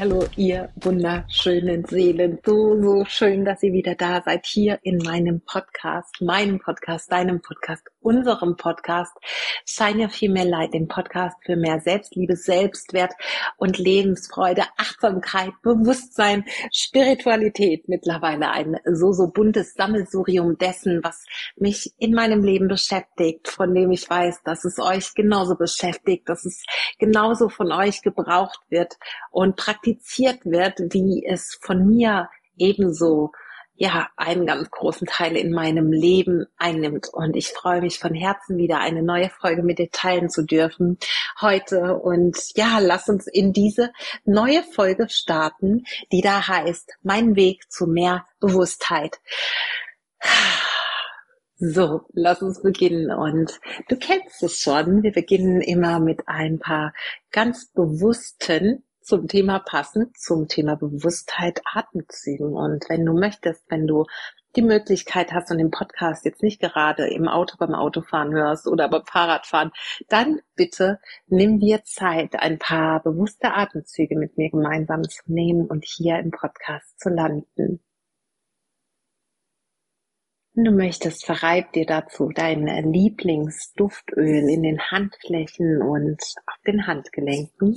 Hallo, 0.00 0.24
ihr 0.36 0.68
wunderschönen 0.76 1.84
Seelen. 1.84 2.38
So, 2.46 2.80
so 2.80 3.04
schön, 3.04 3.44
dass 3.44 3.64
ihr 3.64 3.72
wieder 3.72 3.96
da 3.96 4.22
seid 4.22 4.46
hier 4.46 4.78
in 4.82 4.98
meinem 4.98 5.40
Podcast, 5.40 6.20
meinem 6.20 6.60
Podcast, 6.60 7.10
deinem 7.10 7.40
Podcast, 7.40 7.82
unserem 7.98 8.56
Podcast. 8.56 9.12
Shine 9.64 10.04
Your 10.04 10.08
Female 10.08 10.48
Light, 10.48 10.72
dem 10.72 10.86
Podcast 10.86 11.36
für 11.44 11.56
mehr 11.56 11.80
Selbstliebe, 11.80 12.36
Selbstwert 12.36 13.12
und 13.56 13.78
Lebensfreude, 13.78 14.62
Achtsamkeit, 14.76 15.50
Bewusstsein, 15.62 16.44
Spiritualität. 16.72 17.88
Mittlerweile 17.88 18.50
ein 18.50 18.76
so, 18.92 19.12
so 19.12 19.26
buntes 19.26 19.74
Sammelsurium 19.74 20.58
dessen, 20.58 21.02
was 21.02 21.24
mich 21.56 21.92
in 21.98 22.14
meinem 22.14 22.44
Leben 22.44 22.68
beschäftigt, 22.68 23.48
von 23.48 23.74
dem 23.74 23.90
ich 23.90 24.08
weiß, 24.08 24.42
dass 24.44 24.64
es 24.64 24.78
euch 24.78 25.14
genauso 25.14 25.56
beschäftigt, 25.56 26.28
dass 26.28 26.44
es 26.44 26.62
genauso 27.00 27.48
von 27.48 27.72
euch 27.72 28.02
gebraucht 28.02 28.60
wird 28.68 28.96
und 29.32 29.56
praktiziert 29.56 29.87
wird, 30.44 30.78
wie 30.92 31.24
es 31.26 31.58
von 31.62 31.86
mir 31.86 32.28
ebenso 32.56 33.32
ja, 33.78 34.08
einen 34.16 34.44
ganz 34.44 34.70
großen 34.70 35.06
Teil 35.06 35.36
in 35.36 35.52
meinem 35.52 35.92
Leben 35.92 36.46
einnimmt. 36.56 37.08
Und 37.12 37.36
ich 37.36 37.48
freue 37.50 37.80
mich 37.80 38.00
von 38.00 38.12
Herzen 38.12 38.58
wieder, 38.58 38.80
eine 38.80 39.04
neue 39.04 39.30
Folge 39.30 39.62
mit 39.62 39.78
dir 39.78 39.88
teilen 39.92 40.28
zu 40.30 40.42
dürfen 40.42 40.98
heute. 41.40 41.94
Und 41.94 42.36
ja, 42.56 42.80
lass 42.80 43.08
uns 43.08 43.28
in 43.28 43.52
diese 43.52 43.92
neue 44.24 44.64
Folge 44.64 45.08
starten, 45.08 45.84
die 46.10 46.22
da 46.22 46.48
heißt, 46.48 46.98
mein 47.02 47.36
Weg 47.36 47.70
zu 47.70 47.86
mehr 47.86 48.26
Bewusstheit. 48.40 49.20
So, 51.60 52.02
lass 52.12 52.42
uns 52.42 52.62
beginnen. 52.62 53.12
Und 53.12 53.60
du 53.88 53.96
kennst 53.96 54.42
es 54.42 54.60
schon. 54.60 55.04
Wir 55.04 55.12
beginnen 55.12 55.60
immer 55.60 56.00
mit 56.00 56.26
ein 56.26 56.58
paar 56.58 56.92
ganz 57.30 57.70
bewussten 57.72 58.82
zum 59.08 59.26
Thema 59.26 59.58
passend, 59.58 60.18
zum 60.18 60.48
Thema 60.48 60.76
Bewusstheit, 60.76 61.62
Atemzügen. 61.64 62.52
Und 62.54 62.88
wenn 62.90 63.06
du 63.06 63.14
möchtest, 63.14 63.64
wenn 63.70 63.86
du 63.86 64.04
die 64.54 64.62
Möglichkeit 64.62 65.32
hast 65.32 65.50
und 65.50 65.58
den 65.58 65.70
Podcast 65.70 66.26
jetzt 66.26 66.42
nicht 66.42 66.60
gerade 66.60 67.08
im 67.08 67.26
Auto 67.26 67.56
beim 67.58 67.74
Autofahren 67.74 68.34
hörst 68.34 68.66
oder 68.66 68.88
beim 68.88 69.04
Fahrradfahren, 69.04 69.72
dann 70.08 70.40
bitte 70.56 71.00
nimm 71.26 71.58
dir 71.58 71.84
Zeit, 71.84 72.36
ein 72.38 72.58
paar 72.58 73.02
bewusste 73.02 73.54
Atemzüge 73.54 74.16
mit 74.16 74.36
mir 74.36 74.50
gemeinsam 74.50 75.04
zu 75.04 75.22
nehmen 75.26 75.66
und 75.66 75.84
hier 75.86 76.18
im 76.18 76.30
Podcast 76.30 77.00
zu 77.00 77.08
landen. 77.08 77.80
Wenn 80.54 80.64
du 80.64 80.72
möchtest, 80.72 81.24
verreib 81.24 81.72
dir 81.72 81.86
dazu 81.86 82.30
dein 82.34 82.66
Lieblingsduftöl 82.66 84.50
in 84.50 84.64
den 84.64 84.80
Handflächen 84.80 85.80
und 85.80 86.20
auf 86.46 86.60
den 86.66 86.86
Handgelenken. 86.86 87.76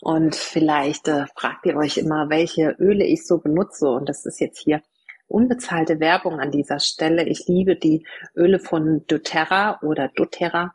Und 0.00 0.36
vielleicht 0.36 1.08
äh, 1.08 1.26
fragt 1.36 1.66
ihr 1.66 1.76
euch 1.76 1.98
immer, 1.98 2.30
welche 2.30 2.76
Öle 2.78 3.04
ich 3.04 3.26
so 3.26 3.38
benutze. 3.38 3.88
Und 3.88 4.08
das 4.08 4.26
ist 4.26 4.40
jetzt 4.40 4.60
hier 4.60 4.82
unbezahlte 5.26 6.00
Werbung 6.00 6.40
an 6.40 6.50
dieser 6.50 6.78
Stelle. 6.78 7.24
Ich 7.24 7.46
liebe 7.46 7.76
die 7.76 8.06
Öle 8.36 8.58
von 8.58 9.04
doTERRA 9.06 9.80
oder 9.82 10.08
doTERRA. 10.08 10.72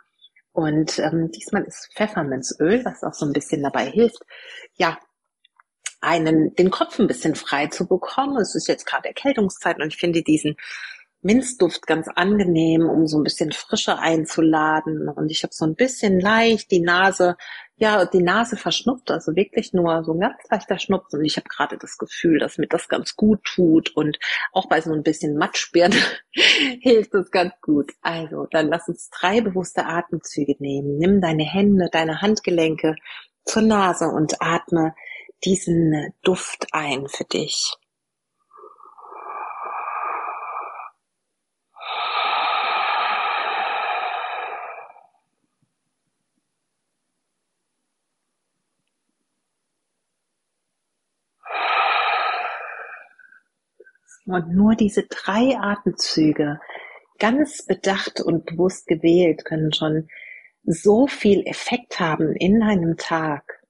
Und 0.52 1.00
ähm, 1.00 1.32
diesmal 1.32 1.64
ist 1.64 1.90
Pfefferminzöl, 1.96 2.86
was 2.86 3.04
auch 3.04 3.14
so 3.14 3.26
ein 3.26 3.34
bisschen 3.34 3.64
dabei 3.64 3.86
hilft, 3.90 4.22
ja, 4.76 5.00
einen, 6.00 6.54
den 6.56 6.70
Kopf 6.70 7.00
ein 7.00 7.08
bisschen 7.08 7.34
frei 7.34 7.68
zu 7.68 7.88
bekommen. 7.88 8.38
Es 8.38 8.56
ist 8.56 8.68
jetzt 8.68 8.86
gerade 8.86 9.08
Erkältungszeit 9.08 9.80
und 9.80 9.88
ich 9.88 9.98
finde 9.98 10.22
diesen 10.22 10.56
Minzduft 11.24 11.88
ganz 11.88 12.08
angenehm, 12.14 12.88
um 12.90 13.08
so 13.08 13.18
ein 13.18 13.24
bisschen 13.24 13.52
Frische 13.52 13.98
einzuladen. 13.98 15.10
Und 15.10 15.32
ich 15.32 15.44
habe 15.44 15.54
so 15.54 15.66
ein 15.66 15.76
bisschen 15.76 16.20
leicht 16.20 16.70
die 16.72 16.82
Nase, 16.82 17.38
ja, 17.76 18.06
die 18.06 18.22
Nase 18.22 18.58
verschnupft, 18.58 19.10
also 19.10 19.36
wirklich 19.36 19.74
nur 19.74 20.04
so 20.04 20.14
ein 20.14 20.20
ganz 20.20 20.36
leichter 20.50 20.78
Schnupfen. 20.78 21.20
Und 21.20 21.26
ich 21.26 21.38
habe 21.38 21.48
gerade 21.48 21.78
das 21.78 21.98
Gefühl, 21.98 22.40
dass 22.40 22.58
mir 22.58 22.68
das 22.68 22.88
ganz 22.88 23.16
gut 23.16 23.44
tut. 23.44 23.96
Und 23.96 24.20
auch 24.52 24.68
bei 24.68 24.82
so 24.82 24.92
ein 24.92 25.04
bisschen 25.04 25.38
Matschbirne 25.38 25.96
hilft 26.82 27.14
es 27.14 27.32
ganz 27.32 27.54
gut. 27.62 27.92
Also, 28.02 28.48
dann 28.52 28.68
lass 28.68 28.88
uns 28.88 29.10
drei 29.10 29.42
bewusste 29.42 29.86
Atemzüge 29.86 30.56
nehmen. 30.60 30.98
Nimm 30.98 31.22
deine 31.22 31.46
Hände, 31.46 31.90
deine 31.92 32.22
Handgelenke 32.22 32.96
zur 33.46 33.62
Nase 33.62 34.06
und 34.06 34.42
atme 34.42 34.94
diesen 35.44 36.14
Duft 36.22 36.68
ein 36.72 37.08
für 37.08 37.26
dich. 37.26 37.74
Und 54.34 54.50
nur 54.56 54.74
diese 54.74 55.04
drei 55.04 55.56
Atemzüge, 55.60 56.60
ganz 57.20 57.68
bedacht 57.68 58.20
und 58.20 58.48
bewusst 58.48 58.88
gewählt, 58.88 59.46
können 59.46 59.72
schon 59.72 60.08
so 60.64 61.06
viel 61.06 61.46
Effekt 61.46 62.00
haben 62.00 62.36
in 62.36 62.64
einem 62.64 62.98
Tag. 62.98 63.64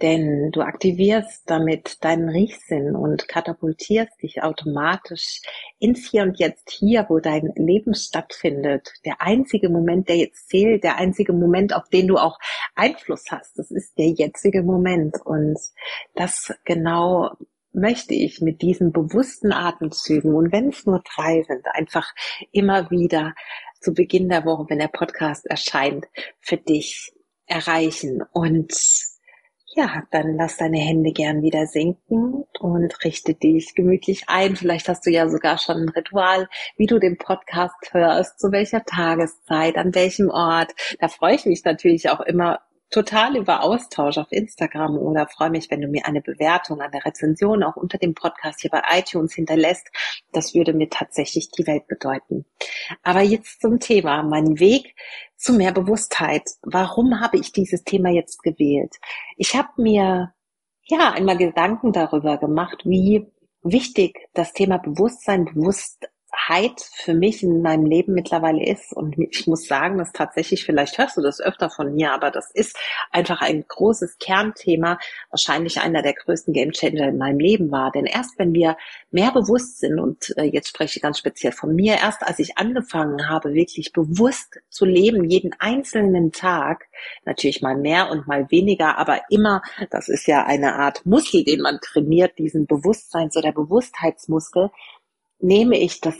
Denn 0.00 0.50
du 0.52 0.60
aktivierst 0.60 1.42
damit 1.50 2.04
deinen 2.04 2.28
Riechsinn 2.28 2.94
und 2.94 3.26
katapultierst 3.26 4.22
dich 4.22 4.44
automatisch 4.44 5.40
ins 5.80 6.08
Hier 6.08 6.22
und 6.22 6.38
Jetzt 6.38 6.70
hier, 6.70 7.06
wo 7.08 7.18
dein 7.18 7.52
Leben 7.56 7.94
stattfindet. 7.94 8.92
Der 9.04 9.20
einzige 9.22 9.70
Moment, 9.70 10.08
der 10.08 10.16
jetzt 10.16 10.48
zählt, 10.48 10.84
der 10.84 10.98
einzige 10.98 11.32
Moment, 11.32 11.74
auf 11.74 11.88
den 11.88 12.06
du 12.06 12.16
auch 12.16 12.38
Einfluss 12.76 13.24
hast, 13.30 13.58
das 13.58 13.72
ist 13.72 13.98
der 13.98 14.10
jetzige 14.10 14.62
Moment. 14.62 15.20
Und 15.24 15.58
das 16.14 16.52
genau 16.64 17.36
möchte 17.72 18.14
ich 18.14 18.40
mit 18.40 18.62
diesen 18.62 18.92
bewussten 18.92 19.52
Atemzügen 19.52 20.34
und 20.34 20.52
wenn 20.52 20.68
es 20.68 20.86
nur 20.86 21.02
drei 21.14 21.42
sind, 21.42 21.66
einfach 21.72 22.14
immer 22.50 22.90
wieder 22.90 23.34
zu 23.80 23.94
Beginn 23.94 24.28
der 24.28 24.44
Woche, 24.44 24.66
wenn 24.68 24.78
der 24.78 24.88
Podcast 24.88 25.46
erscheint, 25.46 26.06
für 26.40 26.56
dich 26.56 27.12
erreichen. 27.46 28.22
Und 28.32 28.72
ja, 29.74 30.02
dann 30.10 30.36
lass 30.36 30.58
deine 30.58 30.78
Hände 30.78 31.12
gern 31.12 31.42
wieder 31.42 31.66
sinken 31.66 32.44
und 32.60 33.04
richte 33.04 33.34
dich 33.34 33.74
gemütlich 33.74 34.24
ein. 34.28 34.54
Vielleicht 34.54 34.88
hast 34.88 35.06
du 35.06 35.10
ja 35.10 35.28
sogar 35.28 35.58
schon 35.58 35.78
ein 35.78 35.88
Ritual, 35.88 36.48
wie 36.76 36.86
du 36.86 36.98
den 36.98 37.16
Podcast 37.16 37.74
hörst, 37.92 38.38
zu 38.38 38.52
welcher 38.52 38.84
Tageszeit, 38.84 39.76
an 39.76 39.94
welchem 39.94 40.28
Ort. 40.28 40.72
Da 41.00 41.08
freue 41.08 41.34
ich 41.34 41.46
mich 41.46 41.64
natürlich 41.64 42.10
auch 42.10 42.20
immer 42.20 42.60
total 42.92 43.36
über 43.36 43.62
Austausch 43.64 44.18
auf 44.18 44.30
Instagram 44.30 44.96
oder 44.96 45.26
freue 45.26 45.50
mich, 45.50 45.70
wenn 45.70 45.80
du 45.80 45.88
mir 45.88 46.06
eine 46.06 46.20
Bewertung, 46.20 46.80
eine 46.80 47.04
Rezension 47.04 47.64
auch 47.64 47.76
unter 47.76 47.98
dem 47.98 48.14
Podcast 48.14 48.60
hier 48.60 48.70
bei 48.70 48.82
iTunes 48.92 49.34
hinterlässt. 49.34 49.90
Das 50.30 50.54
würde 50.54 50.74
mir 50.74 50.88
tatsächlich 50.88 51.50
die 51.50 51.66
Welt 51.66 51.88
bedeuten. 51.88 52.44
Aber 53.02 53.22
jetzt 53.22 53.60
zum 53.60 53.80
Thema, 53.80 54.22
mein 54.22 54.60
Weg 54.60 54.94
zu 55.36 55.54
mehr 55.54 55.72
Bewusstheit. 55.72 56.48
Warum 56.62 57.20
habe 57.20 57.38
ich 57.38 57.50
dieses 57.50 57.82
Thema 57.82 58.10
jetzt 58.10 58.42
gewählt? 58.42 58.96
Ich 59.36 59.56
habe 59.56 59.70
mir 59.76 60.32
ja 60.84 61.12
einmal 61.12 61.38
Gedanken 61.38 61.92
darüber 61.92 62.38
gemacht, 62.38 62.82
wie 62.84 63.26
wichtig 63.62 64.28
das 64.34 64.52
Thema 64.52 64.78
Bewusstsein, 64.78 65.46
bewusst 65.46 66.08
Heit 66.34 66.80
für 66.80 67.14
mich 67.14 67.42
in 67.42 67.62
meinem 67.62 67.86
Leben 67.86 68.14
mittlerweile 68.14 68.64
ist. 68.64 68.92
Und 68.92 69.18
ich 69.18 69.46
muss 69.46 69.66
sagen, 69.66 69.98
dass 69.98 70.12
tatsächlich, 70.12 70.64
vielleicht 70.64 70.98
hörst 70.98 71.16
du 71.16 71.20
das 71.20 71.40
öfter 71.40 71.70
von 71.70 71.94
mir, 71.94 72.12
aber 72.12 72.30
das 72.30 72.50
ist 72.52 72.76
einfach 73.10 73.42
ein 73.42 73.64
großes 73.66 74.18
Kernthema, 74.18 74.98
wahrscheinlich 75.30 75.80
einer 75.80 76.02
der 76.02 76.14
größten 76.14 76.54
Gamechanger 76.54 77.08
in 77.08 77.18
meinem 77.18 77.38
Leben 77.38 77.70
war. 77.70 77.90
Denn 77.92 78.06
erst 78.06 78.38
wenn 78.38 78.54
wir 78.54 78.76
mehr 79.10 79.30
bewusst 79.32 79.80
sind, 79.80 79.98
und 79.98 80.34
äh, 80.36 80.44
jetzt 80.44 80.68
spreche 80.68 80.96
ich 80.96 81.02
ganz 81.02 81.18
speziell 81.18 81.52
von 81.52 81.74
mir, 81.74 81.98
erst 81.98 82.22
als 82.22 82.38
ich 82.38 82.56
angefangen 82.56 83.28
habe, 83.28 83.52
wirklich 83.54 83.92
bewusst 83.92 84.60
zu 84.70 84.84
leben, 84.84 85.28
jeden 85.28 85.52
einzelnen 85.58 86.32
Tag, 86.32 86.86
natürlich 87.24 87.62
mal 87.62 87.76
mehr 87.76 88.10
und 88.10 88.26
mal 88.26 88.50
weniger, 88.50 88.96
aber 88.98 89.20
immer, 89.28 89.62
das 89.90 90.08
ist 90.08 90.26
ja 90.26 90.44
eine 90.44 90.76
Art 90.76 91.04
Muskel, 91.04 91.44
den 91.44 91.60
man 91.60 91.78
trainiert, 91.80 92.38
diesen 92.38 92.66
Bewusstseins- 92.66 93.36
oder 93.36 93.52
Bewusstheitsmuskel, 93.52 94.70
nehme 95.42 95.78
ich 95.78 96.00
das 96.00 96.16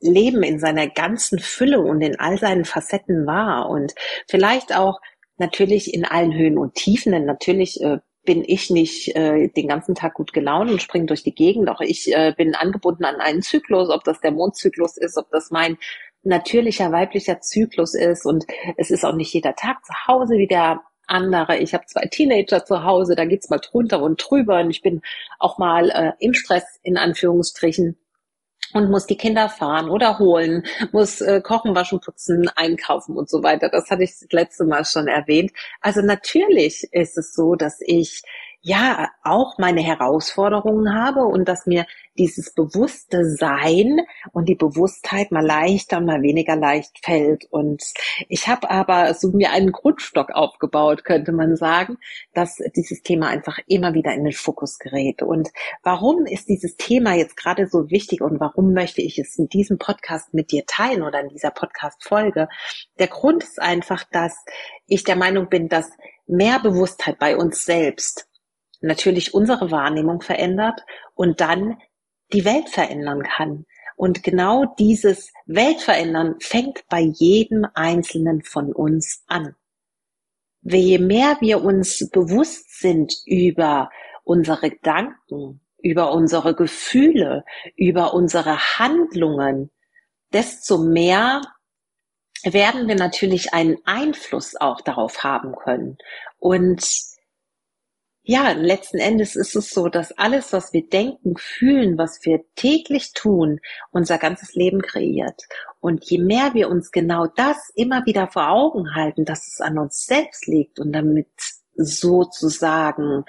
Leben 0.00 0.42
in 0.42 0.58
seiner 0.58 0.88
ganzen 0.88 1.38
Fülle 1.38 1.80
und 1.80 2.00
in 2.00 2.18
all 2.18 2.38
seinen 2.38 2.64
Facetten 2.64 3.26
wahr. 3.26 3.68
Und 3.68 3.94
vielleicht 4.28 4.76
auch 4.76 5.00
natürlich 5.38 5.94
in 5.94 6.04
allen 6.04 6.34
Höhen 6.34 6.58
und 6.58 6.74
Tiefen, 6.74 7.12
denn 7.12 7.24
natürlich 7.24 7.80
äh, 7.80 7.98
bin 8.24 8.44
ich 8.46 8.70
nicht 8.70 9.14
äh, 9.16 9.48
den 9.48 9.68
ganzen 9.68 9.94
Tag 9.94 10.14
gut 10.14 10.32
gelaunt 10.32 10.70
und 10.70 10.82
springe 10.82 11.06
durch 11.06 11.22
die 11.22 11.34
Gegend, 11.34 11.68
auch 11.68 11.80
ich 11.80 12.12
äh, 12.14 12.32
bin 12.36 12.54
angebunden 12.54 13.04
an 13.04 13.20
einen 13.20 13.42
Zyklus, 13.42 13.90
ob 13.90 14.04
das 14.04 14.20
der 14.20 14.30
Mondzyklus 14.30 14.96
ist, 14.96 15.18
ob 15.18 15.30
das 15.30 15.50
mein 15.50 15.76
natürlicher 16.22 16.90
weiblicher 16.90 17.40
Zyklus 17.40 17.94
ist. 17.94 18.24
Und 18.24 18.46
es 18.76 18.90
ist 18.90 19.04
auch 19.04 19.14
nicht 19.14 19.32
jeder 19.32 19.54
Tag 19.54 19.84
zu 19.84 19.92
Hause 20.06 20.38
wie 20.38 20.46
der 20.46 20.80
andere. 21.06 21.58
Ich 21.58 21.74
habe 21.74 21.84
zwei 21.86 22.06
Teenager 22.06 22.64
zu 22.64 22.82
Hause, 22.84 23.14
da 23.14 23.26
geht's 23.26 23.50
mal 23.50 23.58
drunter 23.58 24.02
und 24.02 24.24
drüber. 24.26 24.60
Und 24.60 24.70
ich 24.70 24.80
bin 24.80 25.02
auch 25.38 25.58
mal 25.58 25.90
äh, 25.90 26.12
im 26.18 26.32
Stress 26.32 26.64
in 26.82 26.96
Anführungsstrichen 26.96 27.98
und 28.74 28.90
muss 28.90 29.06
die 29.06 29.16
Kinder 29.16 29.48
fahren 29.48 29.88
oder 29.88 30.18
holen, 30.18 30.64
muss 30.92 31.20
äh, 31.20 31.40
kochen, 31.40 31.74
waschen, 31.74 32.00
putzen, 32.00 32.50
einkaufen 32.56 33.16
und 33.16 33.30
so 33.30 33.42
weiter. 33.42 33.70
Das 33.70 33.88
hatte 33.88 34.02
ich 34.02 34.10
das 34.10 34.30
letzte 34.32 34.64
Mal 34.64 34.84
schon 34.84 35.08
erwähnt. 35.08 35.52
Also 35.80 36.02
natürlich 36.02 36.88
ist 36.92 37.16
es 37.16 37.34
so, 37.34 37.54
dass 37.54 37.80
ich 37.80 38.22
ja 38.60 39.10
auch 39.22 39.58
meine 39.58 39.82
Herausforderungen 39.82 40.94
habe 40.94 41.20
und 41.20 41.48
dass 41.48 41.66
mir 41.66 41.86
dieses 42.18 42.52
bewusste 42.52 43.24
Sein 43.24 44.00
und 44.32 44.48
die 44.48 44.54
Bewusstheit 44.54 45.32
mal 45.32 45.44
leichter 45.44 46.00
mal 46.00 46.22
weniger 46.22 46.56
leicht 46.56 47.04
fällt. 47.04 47.44
Und 47.50 47.82
ich 48.28 48.48
habe 48.48 48.70
aber 48.70 49.14
so 49.14 49.30
mir 49.32 49.50
einen 49.50 49.72
Grundstock 49.72 50.30
aufgebaut, 50.30 51.04
könnte 51.04 51.32
man 51.32 51.56
sagen, 51.56 51.98
dass 52.32 52.58
dieses 52.76 53.02
Thema 53.02 53.28
einfach 53.28 53.58
immer 53.66 53.94
wieder 53.94 54.12
in 54.14 54.24
den 54.24 54.32
Fokus 54.32 54.78
gerät. 54.78 55.22
Und 55.22 55.50
warum 55.82 56.26
ist 56.26 56.48
dieses 56.48 56.76
Thema 56.76 57.14
jetzt 57.14 57.36
gerade 57.36 57.66
so 57.66 57.90
wichtig 57.90 58.20
und 58.20 58.40
warum 58.40 58.72
möchte 58.72 59.02
ich 59.02 59.18
es 59.18 59.38
in 59.38 59.48
diesem 59.48 59.78
Podcast 59.78 60.34
mit 60.34 60.52
dir 60.52 60.64
teilen 60.66 61.02
oder 61.02 61.20
in 61.20 61.28
dieser 61.28 61.50
Podcast-Folge? 61.50 62.48
Der 62.98 63.08
Grund 63.08 63.42
ist 63.42 63.60
einfach, 63.60 64.04
dass 64.10 64.34
ich 64.86 65.04
der 65.04 65.16
Meinung 65.16 65.48
bin, 65.48 65.68
dass 65.68 65.90
mehr 66.26 66.60
Bewusstheit 66.60 67.18
bei 67.18 67.36
uns 67.36 67.64
selbst 67.64 68.28
natürlich 68.80 69.34
unsere 69.34 69.70
Wahrnehmung 69.70 70.20
verändert 70.20 70.80
und 71.14 71.40
dann 71.40 71.78
die 72.34 72.44
Welt 72.44 72.68
verändern 72.68 73.22
kann. 73.22 73.64
Und 73.96 74.22
genau 74.24 74.64
dieses 74.78 75.32
Weltverändern 75.46 76.36
fängt 76.40 76.86
bei 76.88 77.00
jedem 77.00 77.64
Einzelnen 77.74 78.42
von 78.42 78.72
uns 78.72 79.22
an. 79.28 79.54
Je 80.62 80.98
mehr 80.98 81.36
wir 81.40 81.62
uns 81.62 82.10
bewusst 82.10 82.80
sind 82.80 83.14
über 83.24 83.90
unsere 84.24 84.70
Gedanken, 84.70 85.60
über 85.78 86.12
unsere 86.12 86.54
Gefühle, 86.54 87.44
über 87.76 88.14
unsere 88.14 88.58
Handlungen, 88.78 89.70
desto 90.32 90.78
mehr 90.78 91.42
werden 92.42 92.88
wir 92.88 92.96
natürlich 92.96 93.54
einen 93.54 93.76
Einfluss 93.84 94.56
auch 94.56 94.80
darauf 94.80 95.22
haben 95.22 95.54
können. 95.54 95.98
Und 96.38 96.84
ja, 98.26 98.52
letzten 98.52 98.98
Endes 98.98 99.36
ist 99.36 99.54
es 99.54 99.68
so, 99.70 99.88
dass 99.88 100.12
alles, 100.12 100.54
was 100.54 100.72
wir 100.72 100.88
denken, 100.88 101.36
fühlen, 101.36 101.98
was 101.98 102.24
wir 102.24 102.42
täglich 102.56 103.12
tun, 103.12 103.60
unser 103.90 104.16
ganzes 104.16 104.54
Leben 104.54 104.80
kreiert. 104.80 105.42
Und 105.80 106.04
je 106.06 106.18
mehr 106.18 106.54
wir 106.54 106.70
uns 106.70 106.90
genau 106.90 107.26
das 107.26 107.70
immer 107.74 108.06
wieder 108.06 108.28
vor 108.28 108.48
Augen 108.48 108.94
halten, 108.94 109.26
dass 109.26 109.46
es 109.46 109.60
an 109.60 109.78
uns 109.78 110.06
selbst 110.06 110.46
liegt 110.46 110.80
und 110.80 110.92
damit 110.92 111.28
sozusagen 111.74 113.24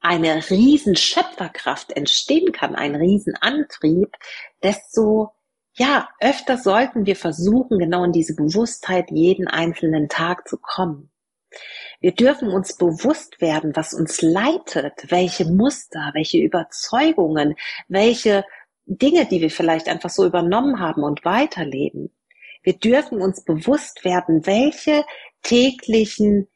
eine 0.00 0.48
riesen 0.50 0.94
Schöpferkraft 0.94 1.90
entstehen 1.92 2.52
kann, 2.52 2.76
ein 2.76 2.94
Riesenantrieb, 2.94 4.16
desto 4.62 5.32
ja, 5.74 6.08
öfter 6.20 6.58
sollten 6.58 7.06
wir 7.06 7.16
versuchen, 7.16 7.78
genau 7.78 8.04
in 8.04 8.12
diese 8.12 8.36
Bewusstheit 8.36 9.10
jeden 9.10 9.48
einzelnen 9.48 10.08
Tag 10.08 10.46
zu 10.46 10.58
kommen. 10.58 11.11
Wir 12.00 12.12
dürfen 12.12 12.48
uns 12.48 12.76
bewusst 12.76 13.40
werden, 13.40 13.76
was 13.76 13.94
uns 13.94 14.22
leitet, 14.22 15.10
welche 15.10 15.44
Muster, 15.44 16.10
welche 16.14 16.38
Überzeugungen, 16.38 17.54
welche 17.88 18.44
Dinge, 18.86 19.26
die 19.26 19.40
wir 19.40 19.50
vielleicht 19.50 19.88
einfach 19.88 20.10
so 20.10 20.26
übernommen 20.26 20.80
haben 20.80 21.04
und 21.04 21.24
weiterleben. 21.24 22.10
Wir 22.62 22.74
dürfen 22.74 23.20
uns 23.20 23.44
bewusst 23.44 24.04
werden, 24.04 24.46
welche 24.46 25.04
täglichen 25.42 26.48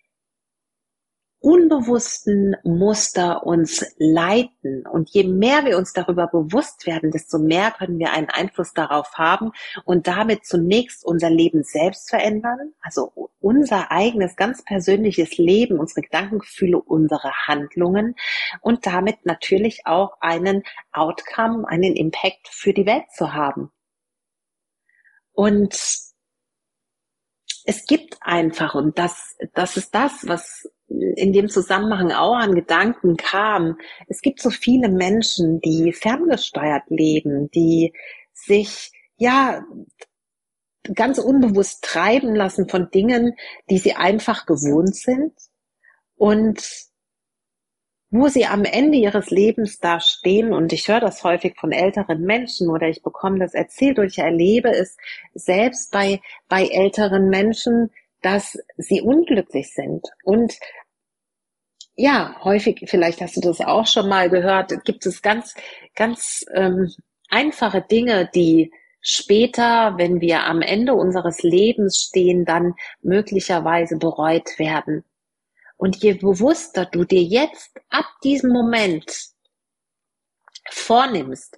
unbewussten 1.47 2.57
Muster 2.65 3.47
uns 3.47 3.95
leiten. 3.99 4.85
Und 4.85 5.11
je 5.11 5.23
mehr 5.23 5.65
wir 5.65 5.79
uns 5.79 5.93
darüber 5.93 6.27
bewusst 6.27 6.89
werden, 6.89 7.13
desto 7.13 7.39
mehr 7.39 7.71
können 7.71 8.01
wir 8.01 8.13
einen 8.13 8.29
Einfluss 8.29 8.73
darauf 8.73 9.13
haben 9.15 9.53
und 9.85 10.09
damit 10.09 10.45
zunächst 10.45 11.05
unser 11.05 11.31
Leben 11.31 11.63
selbst 11.63 12.11
verändern, 12.11 12.73
also 12.81 13.31
unser 13.39 13.93
eigenes 13.93 14.35
ganz 14.35 14.65
persönliches 14.65 15.39
Leben, 15.39 15.79
unsere 15.79 16.01
Gedankengefühle, 16.01 16.81
unsere 16.81 17.31
Handlungen 17.47 18.17
und 18.61 18.85
damit 18.85 19.25
natürlich 19.25 19.83
auch 19.85 20.21
einen 20.21 20.65
Outcome, 20.91 21.69
einen 21.69 21.95
Impact 21.95 22.49
für 22.49 22.73
die 22.73 22.87
Welt 22.87 23.05
zu 23.15 23.35
haben. 23.35 23.71
Und 25.31 25.75
es 27.69 27.87
gibt 27.87 28.17
einfach, 28.21 28.75
und 28.75 28.99
das, 28.99 29.37
das 29.55 29.77
ist 29.77 29.95
das, 29.95 30.27
was 30.27 30.69
in 30.89 31.33
dem 31.33 31.49
Zusammenhang 31.49 32.13
auch 32.13 32.37
an 32.37 32.55
Gedanken 32.55 33.17
kam. 33.17 33.79
Es 34.09 34.21
gibt 34.21 34.41
so 34.41 34.51
viele 34.51 34.89
Menschen, 34.89 35.61
die 35.61 35.93
ferngesteuert 35.93 36.85
leben, 36.89 37.51
die 37.51 37.93
sich, 38.33 38.93
ja, 39.17 39.65
ganz 40.95 41.19
unbewusst 41.19 41.83
treiben 41.83 42.35
lassen 42.35 42.69
von 42.69 42.91
Dingen, 42.91 43.35
die 43.69 43.79
sie 43.79 43.95
einfach 43.95 44.47
gewohnt 44.47 44.95
sind 44.95 45.33
und 46.15 46.63
wo 48.11 48.29
sie 48.29 48.47
am 48.47 48.65
Ende 48.65 48.99
ihres 48.99 49.31
Lebens 49.31 49.79
da 49.79 49.99
stehen 49.99 50.53
und 50.53 50.73
ich 50.73 50.89
höre 50.89 51.01
das 51.01 51.25
häufig 51.25 51.57
von 51.59 51.73
älteren 51.73 52.23
Menschen 52.23 52.71
oder 52.71 52.89
ich 52.89 53.03
bekomme 53.03 53.41
das 53.41 53.53
erzählt 53.53 53.99
und 53.99 54.07
ich 54.07 54.19
erlebe 54.19 54.71
es 54.71 54.97
selbst 55.35 55.91
bei, 55.91 56.21
bei 56.49 56.67
älteren 56.67 57.29
Menschen, 57.29 57.91
dass 58.27 58.59
sie 58.77 59.03
unglücklich 59.03 59.73
sind. 59.73 60.05
Und 60.25 60.59
ja, 61.95 62.35
häufig, 62.43 62.85
vielleicht 62.87 63.21
hast 63.21 63.37
du 63.37 63.41
das 63.41 63.61
auch 63.61 63.87
schon 63.87 64.09
mal 64.09 64.29
gehört, 64.29 64.85
gibt 64.85 65.07
es 65.07 65.23
ganz, 65.23 65.55
ganz 65.95 66.45
ähm, 66.53 66.93
einfache 67.29 67.83
Dinge, 67.83 68.29
die 68.35 68.73
später, 69.01 69.97
wenn 69.97 70.21
wir 70.21 70.43
am 70.43 70.61
Ende 70.61 70.95
unseres 70.95 71.45
Lebens 71.45 71.99
stehen, 72.09 72.45
dann 72.45 72.75
möglicherweise 73.01 73.97
bereut 73.97 74.59
werden. 74.59 75.05
Und 75.77 76.03
je 76.03 76.15
bewusster 76.15 76.85
du 76.85 77.05
dir 77.05 77.23
jetzt 77.23 77.79
ab 77.91 78.07
diesem 78.25 78.51
Moment 78.51 79.07
vornimmst, 80.69 81.57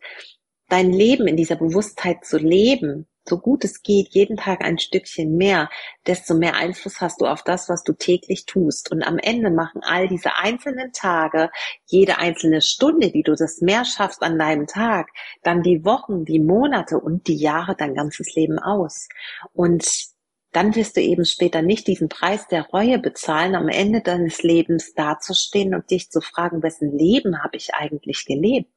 dein 0.69 0.93
Leben 0.93 1.26
in 1.26 1.37
dieser 1.38 1.56
Bewusstheit 1.56 2.26
zu 2.26 2.37
leben, 2.37 3.07
so 3.28 3.38
gut 3.38 3.64
es 3.64 3.82
geht, 3.82 4.08
jeden 4.10 4.36
Tag 4.36 4.62
ein 4.62 4.78
Stückchen 4.78 5.36
mehr, 5.36 5.69
desto 6.06 6.35
mehr 6.35 6.54
Einfluss 6.54 7.00
hast 7.00 7.20
du 7.20 7.26
auf 7.26 7.42
das, 7.42 7.68
was 7.68 7.85
du 7.85 7.92
täglich 7.92 8.47
tust. 8.47 8.90
Und 8.90 9.02
am 9.02 9.18
Ende 9.18 9.50
machen 9.50 9.82
all 9.82 10.08
diese 10.08 10.37
einzelnen 10.37 10.92
Tage, 10.92 11.50
jede 11.87 12.18
einzelne 12.18 12.62
Stunde, 12.62 13.11
die 13.11 13.23
du 13.23 13.35
das 13.35 13.61
mehr 13.61 13.85
schaffst 13.85 14.23
an 14.23 14.38
deinem 14.38 14.66
Tag, 14.66 15.08
dann 15.42 15.62
die 15.62 15.85
Wochen, 15.85 16.25
die 16.25 16.40
Monate 16.40 16.99
und 16.99 17.26
die 17.28 17.37
Jahre 17.37 17.76
dein 17.76 17.94
ganzes 17.94 18.35
Leben 18.35 18.58
aus. 18.58 19.08
Und 19.52 20.08
dann 20.52 20.75
wirst 20.75 20.97
du 20.97 21.00
eben 21.00 21.25
später 21.25 21.62
nicht 21.62 21.87
diesen 21.87 22.08
Preis 22.08 22.47
der 22.49 22.66
Reue 22.68 22.99
bezahlen, 22.99 23.54
am 23.54 23.68
Ende 23.68 24.00
deines 24.00 24.42
Lebens 24.42 24.94
dazustehen 24.94 25.75
und 25.75 25.90
dich 25.90 26.11
zu 26.11 26.20
fragen, 26.20 26.62
wessen 26.62 26.97
Leben 26.97 27.42
habe 27.42 27.56
ich 27.56 27.75
eigentlich 27.75 28.25
gelebt? 28.25 28.73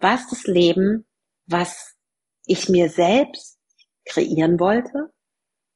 War 0.00 0.16
es 0.16 0.28
das 0.28 0.44
Leben, 0.44 1.06
was 1.46 1.94
ich 2.44 2.68
mir 2.68 2.88
selbst 2.88 3.55
kreieren 4.06 4.58
wollte? 4.58 5.12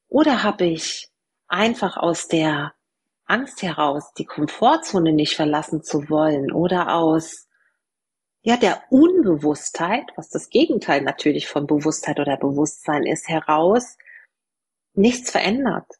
Oder 0.09 0.43
habe 0.43 0.65
ich 0.65 1.11
einfach 1.47 1.97
aus 1.97 2.29
der 2.29 2.75
Angst 3.27 3.63
heraus, 3.63 4.13
die 4.19 4.25
Komfortzone 4.25 5.13
nicht 5.13 5.37
verlassen 5.37 5.83
zu 5.83 6.09
wollen 6.09 6.53
oder 6.53 6.95
aus 6.95 7.47
ja, 8.43 8.57
der 8.57 8.83
Unbewusstheit, 8.91 10.11
was 10.17 10.31
das 10.31 10.49
Gegenteil 10.49 11.03
natürlich 11.03 11.47
von 11.47 11.67
Bewusstheit 11.67 12.19
oder 12.19 12.37
Bewusstsein 12.39 13.05
ist, 13.05 13.29
heraus 13.29 13.99
nichts 14.95 15.31
verändert? 15.31 16.00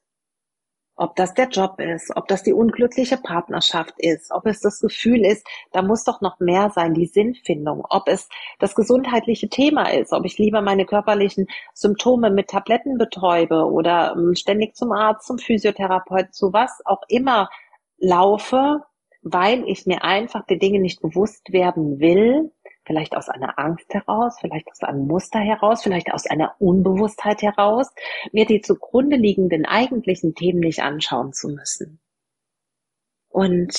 Ob 1.01 1.17
das 1.17 1.33
der 1.33 1.49
Job 1.49 1.81
ist, 1.81 2.15
ob 2.15 2.29
das 2.29 2.43
die 2.43 2.53
unglückliche 2.53 3.17
Partnerschaft 3.17 3.95
ist, 3.97 4.31
ob 4.33 4.45
es 4.45 4.61
das 4.61 4.81
Gefühl 4.81 5.25
ist, 5.25 5.47
da 5.73 5.81
muss 5.81 6.05
doch 6.05 6.21
noch 6.21 6.41
mehr 6.41 6.69
sein, 6.75 6.93
die 6.93 7.07
Sinnfindung, 7.07 7.87
ob 7.89 8.07
es 8.07 8.29
das 8.59 8.75
gesundheitliche 8.75 9.49
Thema 9.49 9.91
ist, 9.95 10.13
ob 10.13 10.27
ich 10.27 10.37
lieber 10.37 10.61
meine 10.61 10.85
körperlichen 10.85 11.47
Symptome 11.73 12.31
mit 12.31 12.49
Tabletten 12.49 12.99
betäube 12.99 13.65
oder 13.65 14.15
ähm, 14.15 14.35
ständig 14.35 14.77
zum 14.77 14.93
Arzt, 14.93 15.27
zum 15.27 15.39
Physiotherapeuten, 15.39 16.35
zu 16.35 16.53
was 16.53 16.83
auch 16.85 17.01
immer 17.09 17.49
laufe, 17.97 18.83
weil 19.23 19.65
ich 19.67 19.87
mir 19.87 20.05
einfach 20.05 20.45
der 20.45 20.59
Dinge 20.59 20.81
nicht 20.81 21.01
bewusst 21.01 21.51
werden 21.51 21.99
will, 22.01 22.53
vielleicht 22.91 23.17
aus 23.17 23.29
einer 23.29 23.57
Angst 23.57 23.95
heraus, 23.95 24.39
vielleicht 24.41 24.69
aus 24.69 24.83
einem 24.83 25.07
Muster 25.07 25.39
heraus, 25.39 25.85
vielleicht 25.85 26.13
aus 26.13 26.27
einer 26.27 26.57
Unbewusstheit 26.59 27.41
heraus, 27.41 27.87
mir 28.33 28.47
die 28.47 28.63
zugrunde 28.63 29.15
liegenden 29.15 29.65
eigentlichen 29.65 30.35
Themen 30.35 30.59
nicht 30.59 30.83
anschauen 30.83 31.33
zu 31.33 31.51
müssen. 31.51 32.01
Und 33.29 33.79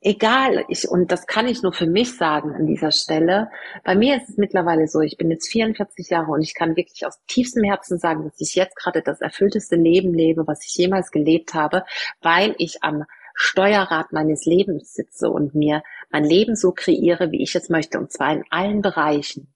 egal, 0.00 0.64
ich, 0.68 0.88
und 0.88 1.12
das 1.12 1.26
kann 1.26 1.46
ich 1.46 1.62
nur 1.62 1.74
für 1.74 1.86
mich 1.86 2.16
sagen 2.16 2.54
an 2.54 2.66
dieser 2.66 2.90
Stelle, 2.90 3.50
bei 3.84 3.94
mir 3.94 4.16
ist 4.16 4.30
es 4.30 4.38
mittlerweile 4.38 4.88
so, 4.88 5.00
ich 5.00 5.18
bin 5.18 5.30
jetzt 5.30 5.52
44 5.52 6.08
Jahre 6.08 6.32
und 6.32 6.40
ich 6.40 6.54
kann 6.54 6.76
wirklich 6.76 7.04
aus 7.04 7.20
tiefstem 7.26 7.64
Herzen 7.64 7.98
sagen, 7.98 8.24
dass 8.24 8.40
ich 8.40 8.54
jetzt 8.54 8.76
gerade 8.76 9.02
das 9.02 9.20
erfüllteste 9.20 9.76
Leben 9.76 10.14
lebe, 10.14 10.46
was 10.46 10.64
ich 10.64 10.74
jemals 10.74 11.10
gelebt 11.10 11.52
habe, 11.52 11.84
weil 12.22 12.54
ich 12.56 12.82
am 12.82 13.04
Steuerrad 13.42 14.12
meines 14.12 14.44
Lebens 14.44 14.92
sitze 14.92 15.30
und 15.30 15.54
mir 15.54 15.82
mein 16.10 16.24
Leben 16.24 16.56
so 16.56 16.72
kreiere, 16.72 17.30
wie 17.30 17.42
ich 17.42 17.54
es 17.54 17.70
möchte, 17.70 17.98
und 17.98 18.12
zwar 18.12 18.32
in 18.34 18.44
allen 18.50 18.82
Bereichen. 18.82 19.54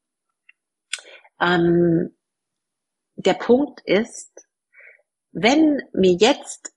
ähm, 1.39 2.17
der 3.17 3.35
Punkt 3.35 3.83
ist, 3.85 4.49
wenn 5.33 5.83
mir 5.93 6.13
jetzt, 6.13 6.73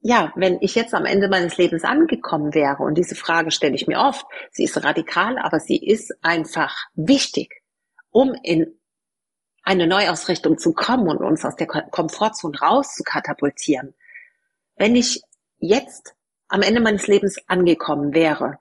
ja, 0.00 0.32
wenn 0.36 0.58
ich 0.62 0.74
jetzt 0.74 0.94
am 0.94 1.04
Ende 1.04 1.28
meines 1.28 1.58
Lebens 1.58 1.84
angekommen 1.84 2.54
wäre, 2.54 2.82
und 2.82 2.96
diese 2.96 3.14
Frage 3.14 3.50
stelle 3.50 3.74
ich 3.74 3.86
mir 3.86 3.98
oft, 3.98 4.24
sie 4.50 4.64
ist 4.64 4.82
radikal, 4.82 5.38
aber 5.38 5.60
sie 5.60 5.84
ist 5.84 6.14
einfach 6.22 6.74
wichtig, 6.94 7.62
um 8.10 8.34
in 8.42 8.80
eine 9.62 9.86
Neuausrichtung 9.86 10.56
zu 10.56 10.72
kommen 10.72 11.08
und 11.08 11.18
uns 11.18 11.44
aus 11.44 11.56
der 11.56 11.66
Komfortzone 11.66 12.58
raus 12.58 12.94
zu 12.94 13.02
katapultieren. 13.02 13.94
Wenn 14.76 14.96
ich 14.96 15.20
jetzt 15.58 16.14
am 16.48 16.62
Ende 16.62 16.80
meines 16.80 17.06
Lebens 17.06 17.36
angekommen 17.46 18.14
wäre, 18.14 18.58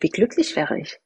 wie 0.00 0.08
glücklich 0.08 0.56
wäre 0.56 0.78
ich? 0.78 1.00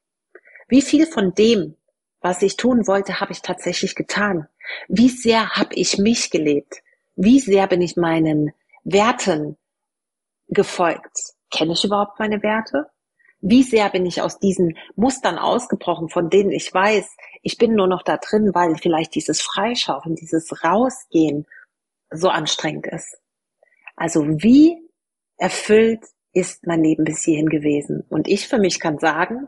Wie 0.67 0.81
viel 0.81 1.05
von 1.05 1.33
dem, 1.33 1.75
was 2.21 2.41
ich 2.41 2.55
tun 2.55 2.87
wollte, 2.87 3.19
habe 3.19 3.31
ich 3.31 3.41
tatsächlich 3.41 3.95
getan? 3.95 4.47
Wie 4.87 5.09
sehr 5.09 5.49
habe 5.51 5.75
ich 5.75 5.97
mich 5.97 6.29
gelebt? 6.29 6.81
Wie 7.15 7.39
sehr 7.39 7.67
bin 7.67 7.81
ich 7.81 7.97
meinen 7.97 8.53
Werten 8.83 9.57
gefolgt? 10.47 11.33
Kenne 11.51 11.73
ich 11.73 11.83
überhaupt 11.83 12.19
meine 12.19 12.41
Werte? 12.41 12.87
Wie 13.41 13.63
sehr 13.63 13.89
bin 13.89 14.05
ich 14.05 14.21
aus 14.21 14.39
diesen 14.39 14.77
Mustern 14.95 15.37
ausgebrochen, 15.37 16.09
von 16.09 16.29
denen 16.29 16.51
ich 16.51 16.73
weiß, 16.73 17.09
ich 17.41 17.57
bin 17.57 17.75
nur 17.75 17.87
noch 17.87 18.03
da 18.03 18.17
drin, 18.17 18.51
weil 18.53 18.77
vielleicht 18.77 19.15
dieses 19.15 19.41
Freischaufeln, 19.41 20.15
dieses 20.15 20.63
Rausgehen 20.63 21.45
so 22.09 22.29
anstrengend 22.29 22.87
ist. 22.87 23.17
Also 23.97 24.25
wie 24.25 24.82
erfüllt 25.37 26.03
ist 26.33 26.65
mein 26.65 26.83
Leben 26.83 27.03
bis 27.03 27.23
hierhin 27.23 27.49
gewesen? 27.49 28.03
Und 28.09 28.27
ich 28.27 28.47
für 28.47 28.57
mich 28.57 28.79
kann 28.79 28.99
sagen, 28.99 29.47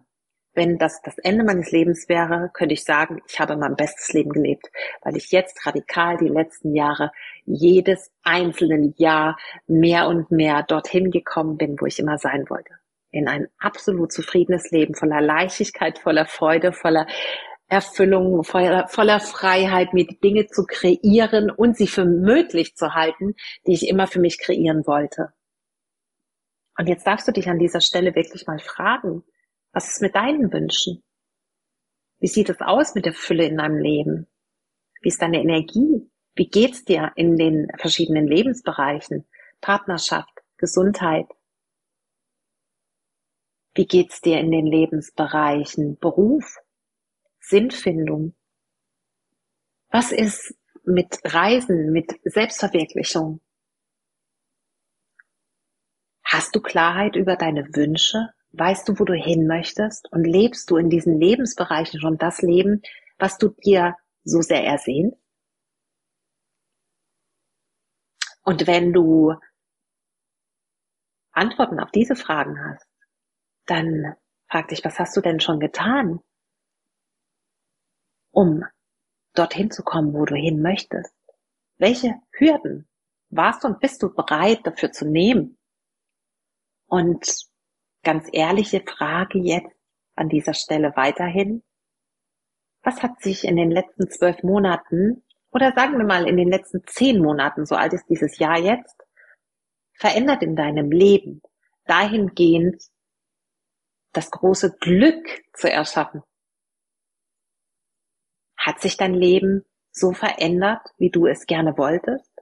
wenn 0.55 0.77
das 0.77 1.01
das 1.01 1.17
Ende 1.17 1.43
meines 1.43 1.71
Lebens 1.71 2.07
wäre, 2.07 2.49
könnte 2.53 2.73
ich 2.73 2.83
sagen, 2.83 3.21
ich 3.27 3.39
habe 3.39 3.57
mein 3.57 3.75
bestes 3.75 4.13
Leben 4.13 4.31
gelebt, 4.31 4.67
weil 5.01 5.17
ich 5.17 5.31
jetzt 5.31 5.65
radikal 5.65 6.17
die 6.17 6.29
letzten 6.29 6.73
Jahre 6.73 7.11
jedes 7.45 8.11
einzelne 8.23 8.93
Jahr 8.97 9.37
mehr 9.67 10.07
und 10.07 10.31
mehr 10.31 10.63
dorthin 10.63 11.11
gekommen 11.11 11.57
bin, 11.57 11.75
wo 11.79 11.85
ich 11.85 11.99
immer 11.99 12.17
sein 12.17 12.45
wollte. 12.49 12.73
In 13.11 13.27
ein 13.27 13.47
absolut 13.59 14.11
zufriedenes 14.11 14.71
Leben, 14.71 14.95
voller 14.95 15.21
Leichtigkeit, 15.21 15.99
voller 15.99 16.25
Freude, 16.25 16.71
voller 16.71 17.05
Erfüllung, 17.67 18.43
voller, 18.43 18.87
voller 18.87 19.19
Freiheit, 19.19 19.93
mir 19.93 20.05
die 20.05 20.19
Dinge 20.19 20.47
zu 20.47 20.65
kreieren 20.65 21.49
und 21.49 21.77
sie 21.77 21.87
für 21.87 22.05
möglich 22.05 22.75
zu 22.75 22.93
halten, 22.93 23.35
die 23.65 23.73
ich 23.73 23.87
immer 23.87 24.07
für 24.07 24.19
mich 24.19 24.39
kreieren 24.39 24.85
wollte. 24.85 25.33
Und 26.77 26.88
jetzt 26.88 27.08
darfst 27.08 27.27
du 27.27 27.32
dich 27.32 27.48
an 27.48 27.60
dieser 27.60 27.82
Stelle 27.82 28.15
wirklich 28.15 28.48
mal 28.48 28.60
fragen, 28.60 29.24
was 29.72 29.89
ist 29.89 30.01
mit 30.01 30.15
deinen 30.15 30.51
Wünschen? 30.51 31.03
Wie 32.20 32.27
sieht 32.27 32.50
es 32.50 32.62
aus 32.62 32.96
mit 32.96 33.05
der 33.05 33.13
Fülle 33.13 33.46
in 33.46 33.58
deinem 33.58 33.77
Leben? 33.77 34.27
Wie 35.01 35.10
ist 35.10 35.22
deine 35.22 35.41
Energie? 35.41 36.10
Wie 36.36 36.48
geht's 36.48 36.84
dir 36.84 37.12
in 37.15 37.38
den 37.38 37.67
verschiedenen 37.77 38.27
Lebensbereichen? 38.27 39.25
Partnerschaft, 39.62 40.41
Gesundheit. 40.58 41.27
Wie 43.74 43.86
geht's 43.86 44.22
dir 44.22 44.39
in 44.39 44.51
den 44.51 44.65
Lebensbereichen 44.65 45.98
Beruf, 45.98 46.58
Sinnfindung? 47.39 48.36
Was 49.89 50.12
ist 50.12 50.55
mit 50.84 51.20
Reisen, 51.24 51.91
mit 51.91 52.13
Selbstverwirklichung? 52.24 53.41
Hast 56.25 56.55
du 56.55 56.62
Klarheit 56.62 57.15
über 57.15 57.36
deine 57.36 57.75
Wünsche? 57.75 58.32
Weißt 58.51 58.89
du, 58.89 59.00
wo 59.00 59.05
du 59.05 59.13
hin 59.13 59.46
möchtest? 59.46 60.12
Und 60.12 60.24
lebst 60.24 60.72
du 60.72 60.77
in 60.77 60.89
diesen 60.89 61.20
Lebensbereichen 61.20 62.00
schon 62.00 62.17
das 62.17 62.41
Leben, 62.41 62.82
was 63.20 63.38
du 63.38 63.50
dir 63.50 63.96
so 64.24 64.41
sehr 64.41 64.63
ersehnst? 64.63 65.17
Und 68.41 68.65
wenn 68.65 68.91
du 68.91 69.36
Antworten 71.32 71.79
auf 71.79 71.91
diese 71.91 72.15
Fragen 72.15 72.60
hast, 72.60 72.88
dann 73.65 74.15
frag 74.50 74.70
dich, 74.70 74.84
was 74.84 74.98
hast 75.00 75.15
du 75.15 75.22
denn 75.22 75.39
schon 75.39 75.60
getan, 75.60 76.22
um 78.32 78.63
dorthin 79.34 79.70
zu 79.70 79.84
kommen, 79.84 80.13
wo 80.13 80.25
du 80.25 80.36
hin 80.36 80.62
möchtest? 80.62 81.13
Welche 81.77 82.15
Hürden 82.32 82.88
warst 83.29 83.63
du 83.63 83.67
und 83.67 83.79
bist 83.79 84.01
du 84.01 84.13
bereit 84.13 84.65
dafür 84.65 84.91
zu 84.91 85.05
nehmen? 85.05 85.58
Und 86.87 87.27
ganz 88.03 88.27
ehrliche 88.31 88.81
Frage 88.81 89.39
jetzt 89.39 89.75
an 90.15 90.29
dieser 90.29 90.53
Stelle 90.53 90.93
weiterhin. 90.95 91.63
Was 92.83 93.01
hat 93.01 93.21
sich 93.21 93.43
in 93.43 93.55
den 93.55 93.71
letzten 93.71 94.09
zwölf 94.09 94.43
Monaten 94.43 95.23
oder 95.51 95.73
sagen 95.73 95.97
wir 95.97 96.05
mal 96.05 96.27
in 96.27 96.37
den 96.37 96.49
letzten 96.49 96.85
zehn 96.85 97.21
Monaten, 97.21 97.65
so 97.65 97.75
alt 97.75 97.93
ist 97.93 98.07
dieses 98.09 98.37
Jahr 98.39 98.59
jetzt, 98.59 98.95
verändert 99.93 100.43
in 100.43 100.55
deinem 100.55 100.91
Leben 100.91 101.41
dahingehend 101.85 102.81
das 104.11 104.29
große 104.31 104.77
Glück 104.79 105.25
zu 105.53 105.71
erschaffen? 105.71 106.21
Hat 108.57 108.81
sich 108.81 108.97
dein 108.97 109.13
Leben 109.13 109.65
so 109.91 110.11
verändert, 110.11 110.81
wie 110.97 111.09
du 111.09 111.25
es 111.25 111.45
gerne 111.45 111.77
wolltest? 111.77 112.34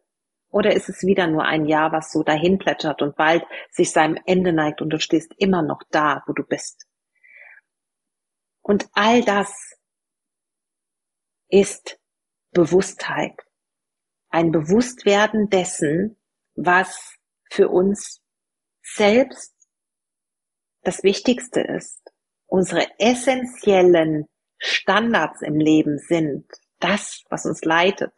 Oder 0.53 0.75
ist 0.75 0.88
es 0.88 1.01
wieder 1.01 1.25
nur 1.25 1.45
ein 1.45 1.65
Jahr, 1.65 1.91
was 1.91 2.12
so 2.12 2.22
dahin 2.22 2.60
plätschert 2.60 3.01
und 3.01 3.15
bald 3.15 3.43
sich 3.72 3.91
seinem 3.91 4.22
Ende 4.27 4.53
neigt 4.53 4.81
und 4.81 4.91
du 4.91 5.00
stehst 5.00 5.33
immer 5.39 5.63
noch 5.63 5.81
da, 5.89 6.24
wo 6.27 6.33
du 6.33 6.43
bist? 6.43 6.86
Und 8.62 8.88
all 8.93 9.24
das 9.24 9.51
ist 11.48 12.00
Bewusstheit. 12.51 13.33
Ein 14.29 14.51
Bewusstwerden 14.51 15.50
dessen, 15.50 16.19
was 16.53 17.15
für 17.50 17.69
uns 17.69 18.22
selbst 18.83 19.55
das 20.83 21.01
Wichtigste 21.01 21.62
ist. 21.62 22.13
Unsere 22.45 22.88
essentiellen 23.00 24.27
Standards 24.60 25.41
im 25.41 25.55
Leben 25.55 25.98
sind 25.98 26.45
das, 26.77 27.24
was 27.31 27.48
uns 27.48 27.63
leitet 27.63 28.13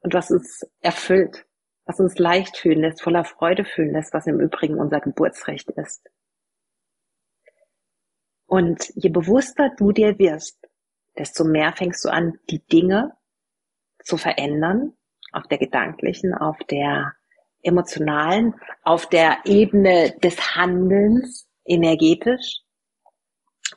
und 0.00 0.14
was 0.14 0.32
uns 0.32 0.66
erfüllt 0.80 1.46
was 1.90 1.98
uns 1.98 2.18
leicht 2.18 2.56
fühlen 2.56 2.82
lässt, 2.82 3.02
voller 3.02 3.24
Freude 3.24 3.64
fühlen 3.64 3.92
lässt, 3.92 4.14
was 4.14 4.28
im 4.28 4.38
Übrigen 4.38 4.78
unser 4.78 5.00
Geburtsrecht 5.00 5.70
ist. 5.70 6.08
Und 8.46 8.92
je 8.94 9.08
bewusster 9.08 9.72
du 9.76 9.90
dir 9.90 10.16
wirst, 10.20 10.56
desto 11.18 11.42
mehr 11.42 11.72
fängst 11.72 12.04
du 12.04 12.08
an, 12.08 12.38
die 12.48 12.64
Dinge 12.64 13.16
zu 14.04 14.16
verändern, 14.16 14.92
auf 15.32 15.48
der 15.48 15.58
gedanklichen, 15.58 16.32
auf 16.32 16.58
der 16.68 17.12
emotionalen, 17.62 18.54
auf 18.84 19.08
der 19.08 19.38
Ebene 19.44 20.16
des 20.22 20.54
Handelns, 20.54 21.48
energetisch. 21.64 22.60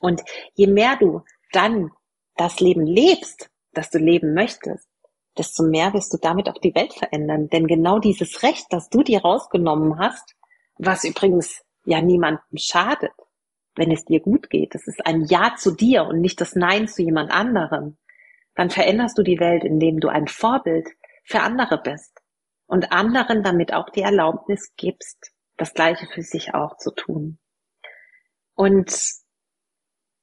Und 0.01 0.22
je 0.53 0.67
mehr 0.67 0.98
du 1.00 1.24
dann 1.51 1.89
das 2.36 2.60
Leben 2.60 2.86
lebst, 2.86 3.50
das 3.72 3.89
du 3.89 3.98
leben 3.98 4.36
möchtest, 4.36 4.88
desto 5.37 5.63
mehr 5.63 5.93
wirst 5.93 6.13
du 6.13 6.17
damit 6.17 6.49
auch 6.49 6.59
die 6.59 6.75
Welt 6.75 6.93
verändern. 6.93 7.49
Denn 7.49 7.67
genau 7.67 7.99
dieses 7.99 8.43
Recht, 8.43 8.67
das 8.69 8.89
du 8.89 9.03
dir 9.03 9.21
rausgenommen 9.21 9.99
hast, 9.99 10.35
was 10.77 11.03
übrigens 11.03 11.61
ja 11.85 12.01
niemandem 12.01 12.57
schadet, 12.57 13.13
wenn 13.75 13.91
es 13.91 14.05
dir 14.05 14.19
gut 14.19 14.49
geht, 14.49 14.75
das 14.75 14.87
ist 14.87 15.05
ein 15.05 15.25
Ja 15.25 15.55
zu 15.57 15.71
dir 15.71 16.05
und 16.05 16.21
nicht 16.21 16.39
das 16.39 16.55
Nein 16.55 16.87
zu 16.87 17.01
jemand 17.01 17.31
anderem, 17.31 17.97
dann 18.55 18.69
veränderst 18.69 19.17
du 19.17 19.23
die 19.23 19.39
Welt, 19.39 19.63
indem 19.63 19.99
du 19.99 20.09
ein 20.09 20.27
Vorbild 20.27 20.87
für 21.23 21.39
andere 21.39 21.81
bist 21.81 22.19
und 22.67 22.91
anderen 22.91 23.43
damit 23.43 23.73
auch 23.73 23.89
die 23.89 24.01
Erlaubnis 24.01 24.73
gibst, 24.77 25.31
das 25.57 25.73
Gleiche 25.73 26.07
für 26.07 26.21
sich 26.21 26.53
auch 26.53 26.77
zu 26.77 26.91
tun. 26.91 27.39
Und 28.55 28.95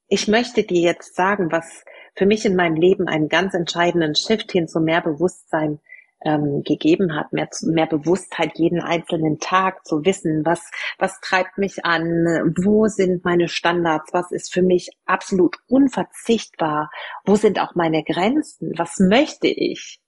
ich 0.07 0.29
möchte 0.29 0.63
dir 0.63 0.81
jetzt 0.81 1.15
sagen, 1.15 1.51
was 1.51 1.85
für 2.15 2.27
mich 2.27 2.45
in 2.45 2.57
meinem 2.57 2.77
Leben 2.77 3.09
einen 3.09 3.29
ganz 3.29 3.55
entscheidenden 3.55 4.15
Shift 4.15 4.53
hin 4.53 4.69
zu 4.69 4.81
mehr 4.81 5.01
Bewusstsein 5.01 5.81
ähm, 6.23 6.63
gegeben 6.65 7.17
hat, 7.17 7.33
mehr, 7.33 7.49
mehr 7.63 7.87
Bewusstheit 7.87 8.59
jeden 8.59 8.81
einzelnen 8.81 9.39
Tag 9.39 9.87
zu 9.87 10.05
wissen, 10.05 10.45
was, 10.45 10.71
was 10.99 11.19
treibt 11.21 11.57
mich 11.59 11.85
an, 11.85 12.53
wo 12.63 12.87
sind 12.89 13.25
meine 13.25 13.49
Standards, 13.49 14.13
was 14.13 14.31
ist 14.31 14.53
für 14.53 14.63
mich 14.63 14.91
absolut 15.07 15.57
unverzichtbar, 15.67 16.91
wo 17.25 17.37
sind 17.37 17.59
auch 17.61 17.75
meine 17.75 18.05
Grenzen, 18.05 18.73
was 18.77 18.99
möchte 18.99 19.49
ich? 19.49 20.01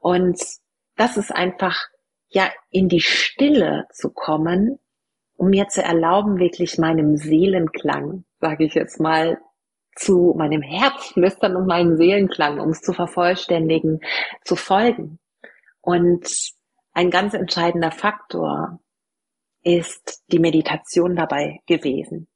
Und 0.00 0.40
das 0.96 1.16
ist 1.16 1.30
einfach, 1.30 1.78
ja, 2.28 2.50
in 2.70 2.88
die 2.88 3.00
Stille 3.00 3.86
zu 3.92 4.10
kommen, 4.10 4.78
um 5.36 5.50
mir 5.50 5.68
zu 5.68 5.82
erlauben, 5.82 6.38
wirklich 6.38 6.78
meinem 6.78 7.16
Seelenklang, 7.16 8.24
sage 8.40 8.64
ich 8.64 8.74
jetzt 8.74 9.00
mal, 9.00 9.38
zu 10.00 10.34
meinem 10.36 10.62
Herzflüstern 10.62 11.56
und 11.56 11.66
meinem 11.66 11.96
Seelenklang, 11.96 12.58
um 12.58 12.70
es 12.70 12.80
zu 12.80 12.94
vervollständigen, 12.94 14.00
zu 14.44 14.56
folgen. 14.56 15.18
Und 15.82 16.52
ein 16.92 17.10
ganz 17.10 17.34
entscheidender 17.34 17.90
Faktor 17.90 18.80
ist 19.62 20.24
die 20.32 20.38
Meditation 20.38 21.16
dabei 21.16 21.60
gewesen. 21.66 22.28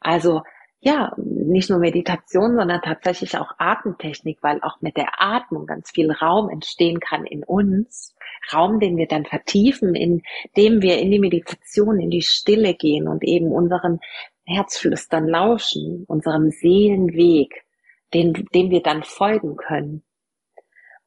Also 0.00 0.42
ja, 0.82 1.12
nicht 1.18 1.68
nur 1.68 1.78
Meditation, 1.78 2.56
sondern 2.56 2.80
tatsächlich 2.80 3.36
auch 3.36 3.52
Atemtechnik, 3.58 4.38
weil 4.40 4.62
auch 4.62 4.80
mit 4.80 4.96
der 4.96 5.20
Atmung 5.20 5.66
ganz 5.66 5.90
viel 5.90 6.10
Raum 6.10 6.48
entstehen 6.48 7.00
kann 7.00 7.26
in 7.26 7.44
uns. 7.44 8.14
Raum, 8.52 8.80
den 8.80 8.96
wir 8.96 9.06
dann 9.06 9.26
vertiefen, 9.26 9.94
indem 9.94 10.80
wir 10.80 10.98
in 10.98 11.10
die 11.10 11.18
Meditation, 11.18 12.00
in 12.00 12.08
die 12.08 12.22
Stille 12.22 12.72
gehen 12.74 13.08
und 13.08 13.22
eben 13.22 13.52
unseren 13.52 14.00
Herzflüstern 14.44 15.28
lauschen, 15.28 16.04
unserem 16.08 16.50
Seelenweg, 16.50 17.64
den, 18.12 18.32
dem 18.54 18.70
wir 18.70 18.82
dann 18.82 19.02
folgen 19.02 19.56
können. 19.56 20.02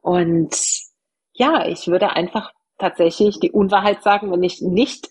Und 0.01 0.55
ja, 1.33 1.65
ich 1.65 1.87
würde 1.87 2.11
einfach 2.11 2.51
tatsächlich 2.77 3.39
die 3.39 3.51
Unwahrheit 3.51 4.03
sagen, 4.03 4.31
wenn 4.31 4.43
ich 4.43 4.61
nicht 4.61 5.09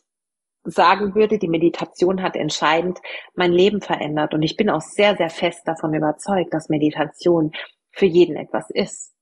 sagen 0.65 1.15
würde, 1.15 1.39
die 1.39 1.49
Meditation 1.49 2.23
hat 2.23 2.37
entscheidend 2.37 3.01
mein 3.35 3.53
Leben 3.53 3.81
verändert. 3.81 4.35
Und 4.35 4.43
ich 4.43 4.57
bin 4.57 4.71
auch 4.71 4.81
sehr, 4.81 5.17
sehr 5.17 5.31
fest 5.31 5.63
davon 5.67 5.95
überzeugt, 5.95 6.55
dass 6.55 6.69
Meditation 6.69 7.53
für 7.91 8.07
jeden 8.07 8.37
etwas 8.37 8.71
ist. 8.71 9.13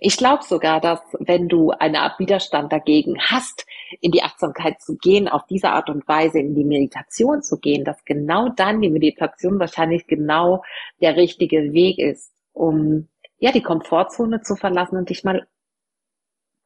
Ich 0.00 0.16
glaube 0.16 0.42
sogar, 0.42 0.80
dass 0.80 1.00
wenn 1.20 1.48
du 1.48 1.70
eine 1.70 2.00
Art 2.00 2.18
Widerstand 2.18 2.72
dagegen 2.72 3.20
hast, 3.20 3.66
in 4.00 4.12
die 4.12 4.22
Achtsamkeit 4.22 4.80
zu 4.80 4.96
gehen, 4.96 5.28
auf 5.28 5.46
diese 5.46 5.70
Art 5.70 5.90
und 5.90 6.06
Weise 6.08 6.38
in 6.38 6.54
die 6.54 6.64
Meditation 6.64 7.42
zu 7.42 7.58
gehen, 7.58 7.84
dass 7.84 8.04
genau 8.04 8.48
dann 8.50 8.80
die 8.80 8.90
Meditation 8.90 9.58
wahrscheinlich 9.58 10.06
genau 10.06 10.62
der 11.00 11.16
richtige 11.16 11.72
Weg 11.72 11.98
ist, 11.98 12.32
um 12.52 13.08
ja 13.38 13.52
die 13.52 13.62
Komfortzone 13.62 14.42
zu 14.42 14.56
verlassen 14.56 14.96
und 14.96 15.10
dich 15.10 15.24
mal 15.24 15.46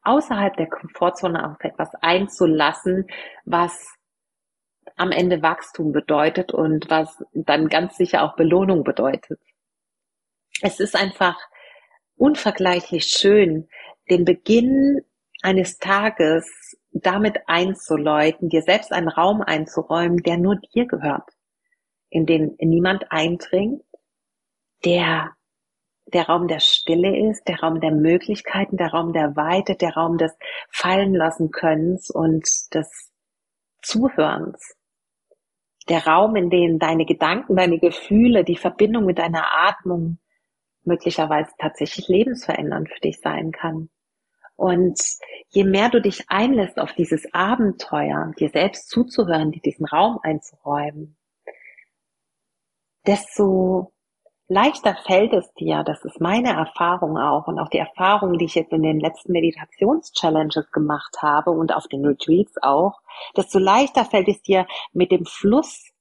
außerhalb 0.03 0.55
der 0.55 0.67
Komfortzone 0.67 1.51
auf 1.51 1.63
etwas 1.63 1.93
einzulassen, 2.01 3.07
was 3.45 3.97
am 4.95 5.11
Ende 5.11 5.41
Wachstum 5.41 5.91
bedeutet 5.91 6.53
und 6.53 6.89
was 6.89 7.23
dann 7.33 7.67
ganz 7.67 7.97
sicher 7.97 8.23
auch 8.23 8.35
Belohnung 8.35 8.83
bedeutet. 8.83 9.39
Es 10.61 10.79
ist 10.79 10.95
einfach 10.95 11.37
unvergleichlich 12.15 13.05
schön, 13.05 13.67
den 14.09 14.25
Beginn 14.25 15.01
eines 15.41 15.77
Tages 15.77 16.76
damit 16.91 17.37
einzuläuten, 17.47 18.49
dir 18.49 18.61
selbst 18.61 18.91
einen 18.91 19.09
Raum 19.09 19.41
einzuräumen, 19.41 20.23
der 20.23 20.37
nur 20.37 20.55
dir 20.73 20.85
gehört, 20.87 21.29
in 22.09 22.25
den 22.25 22.55
niemand 22.59 23.11
eindringt, 23.11 23.83
der 24.85 25.31
der 26.13 26.27
Raum 26.27 26.47
der 26.47 26.61
Stille 26.61 27.29
ist, 27.29 27.49
der 27.49 27.59
Raum 27.59 27.81
der 27.81 27.91
Möglichkeiten, 27.91 28.77
der 28.77 28.91
Raum 28.91 29.11
der 29.11 29.35
Weite, 29.35 29.75
der 29.75 29.93
Raum 29.93 30.17
des 30.17 30.31
Fallen 30.71 31.13
lassen 31.13 31.51
Könnens 31.51 32.09
und 32.09 32.45
des 32.73 33.11
Zuhörens 33.81 34.77
der 35.89 36.05
Raum, 36.05 36.35
in 36.35 36.49
dem 36.49 36.79
deine 36.79 37.05
Gedanken, 37.05 37.55
deine 37.55 37.79
Gefühle, 37.79 38.43
die 38.43 38.57
Verbindung 38.57 39.05
mit 39.05 39.19
deiner 39.19 39.45
Atmung 39.67 40.19
möglicherweise 40.83 41.51
tatsächlich 41.57 42.07
lebensverändernd 42.07 42.89
für 42.89 42.99
dich 42.99 43.19
sein 43.19 43.51
kann. 43.51 43.89
Und 44.57 44.99
je 45.49 45.63
mehr 45.63 45.89
du 45.89 46.01
dich 46.01 46.29
einlässt 46.29 46.79
auf 46.79 46.91
dieses 46.93 47.31
Abenteuer, 47.33 48.33
dir 48.39 48.49
selbst 48.49 48.89
zuzuhören, 48.89 49.51
dir 49.51 49.61
diesen 49.61 49.85
Raum 49.85 50.19
einzuräumen, 50.23 51.15
desto 53.05 53.93
leichter 54.47 54.95
fällt 54.95 55.33
es 55.33 55.53
dir, 55.53 55.83
das 55.83 56.03
ist 56.03 56.19
meine 56.19 56.53
Erfahrung 56.53 57.17
auch 57.17 57.47
und 57.47 57.59
auch 57.59 57.69
die 57.69 57.77
Erfahrung, 57.77 58.37
die 58.37 58.45
ich 58.45 58.55
jetzt 58.55 58.73
in 58.73 58.81
den 58.81 58.99
letzten 58.99 59.31
Meditations-Challenges 59.31 60.71
gemacht 60.71 61.17
habe 61.21 61.51
und 61.51 61.73
auf 61.73 61.87
den 61.87 62.03
Retreats 62.03 62.55
auch, 62.61 62.99
desto 63.35 63.59
leichter 63.59 64.05
fällt 64.05 64.27
es 64.27 64.41
dir, 64.41 64.65
mit 64.91 65.11
dem 65.11 65.25
Fluss 65.25 65.91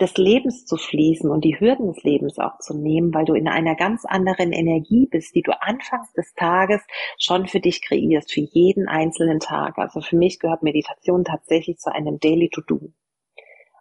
des 0.00 0.16
Lebens 0.16 0.66
zu 0.66 0.76
fließen 0.76 1.30
und 1.30 1.44
die 1.44 1.58
Hürden 1.58 1.92
des 1.92 2.02
Lebens 2.02 2.38
auch 2.38 2.58
zu 2.58 2.76
nehmen, 2.76 3.14
weil 3.14 3.24
du 3.24 3.34
in 3.34 3.48
einer 3.48 3.74
ganz 3.74 4.04
anderen 4.04 4.52
Energie 4.52 5.06
bist, 5.06 5.34
die 5.34 5.42
du 5.42 5.52
anfangs 5.60 6.12
des 6.12 6.34
Tages 6.34 6.82
schon 7.18 7.46
für 7.46 7.60
dich 7.60 7.82
kreierst, 7.82 8.32
für 8.32 8.40
jeden 8.40 8.88
einzelnen 8.88 9.40
Tag. 9.40 9.78
Also 9.78 10.00
für 10.00 10.16
mich 10.16 10.38
gehört 10.38 10.62
Meditation 10.62 11.24
tatsächlich 11.24 11.78
zu 11.78 11.92
einem 11.92 12.20
Daily 12.20 12.50
To-Do, 12.50 12.92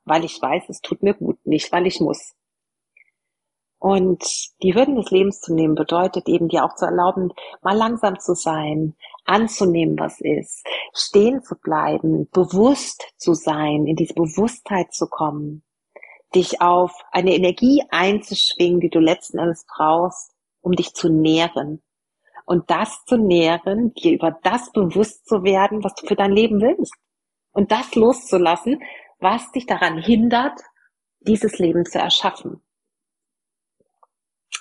weil 0.05 0.23
ich 0.23 0.41
weiß, 0.41 0.69
es 0.69 0.81
tut 0.81 1.03
mir 1.03 1.15
gut, 1.15 1.37
nicht 1.45 1.71
weil 1.71 1.85
ich 1.85 1.99
muss. 1.99 2.33
Und 3.77 4.23
die 4.63 4.73
Hürden 4.73 4.95
des 4.95 5.11
Lebens 5.11 5.41
zu 5.41 5.53
nehmen 5.53 5.75
bedeutet 5.75 6.27
eben 6.27 6.47
dir 6.47 6.63
auch 6.63 6.75
zu 6.75 6.85
erlauben, 6.85 7.33
mal 7.61 7.75
langsam 7.75 8.19
zu 8.19 8.33
sein, 8.33 8.95
anzunehmen, 9.25 9.99
was 9.99 10.21
ist, 10.21 10.65
stehen 10.93 11.43
zu 11.43 11.55
bleiben, 11.55 12.29
bewusst 12.31 13.13
zu 13.17 13.33
sein, 13.33 13.85
in 13.85 13.95
diese 13.95 14.13
Bewusstheit 14.13 14.93
zu 14.93 15.07
kommen, 15.07 15.61
dich 16.35 16.61
auf 16.61 16.93
eine 17.11 17.33
Energie 17.33 17.83
einzuschwingen, 17.89 18.79
die 18.79 18.89
du 18.89 18.99
letzten 18.99 19.39
Endes 19.39 19.65
brauchst, 19.67 20.33
um 20.61 20.73
dich 20.73 20.93
zu 20.93 21.09
nähren. 21.09 21.81
Und 22.45 22.69
das 22.69 23.03
zu 23.05 23.17
nähren, 23.17 23.93
dir 23.95 24.13
über 24.13 24.37
das 24.43 24.71
bewusst 24.71 25.27
zu 25.27 25.43
werden, 25.43 25.83
was 25.83 25.95
du 25.95 26.05
für 26.05 26.15
dein 26.15 26.31
Leben 26.31 26.61
willst. 26.61 26.93
Und 27.51 27.71
das 27.71 27.95
loszulassen, 27.95 28.83
was 29.19 29.51
dich 29.51 29.65
daran 29.65 29.97
hindert, 29.97 30.59
dieses 31.21 31.57
Leben 31.57 31.85
zu 31.85 31.97
erschaffen 31.97 32.61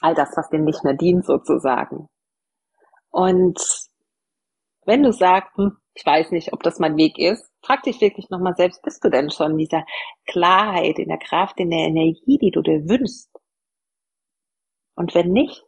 all 0.04 0.14
das, 0.14 0.36
was 0.36 0.50
dem 0.50 0.64
nicht 0.64 0.84
mehr 0.84 0.94
dient 0.94 1.24
sozusagen. 1.24 2.08
Und 3.10 3.58
wenn 4.84 5.02
du 5.02 5.12
sagst, 5.12 5.56
hm, 5.56 5.78
ich 5.94 6.04
weiß 6.04 6.32
nicht, 6.32 6.52
ob 6.52 6.62
das 6.62 6.78
mein 6.78 6.96
Weg 6.96 7.18
ist, 7.18 7.50
frag 7.62 7.82
dich 7.84 8.00
wirklich 8.00 8.28
nochmal 8.28 8.56
selbst, 8.56 8.82
bist 8.82 9.04
du 9.04 9.10
denn 9.10 9.30
schon 9.30 9.52
in 9.52 9.58
dieser 9.58 9.86
Klarheit, 10.26 10.98
in 10.98 11.08
der 11.08 11.18
Kraft, 11.18 11.58
in 11.60 11.70
der 11.70 11.86
Energie, 11.86 12.38
die 12.38 12.50
du 12.50 12.62
dir 12.62 12.88
wünschst? 12.88 13.30
Und 14.96 15.14
wenn 15.14 15.32
nicht, 15.32 15.64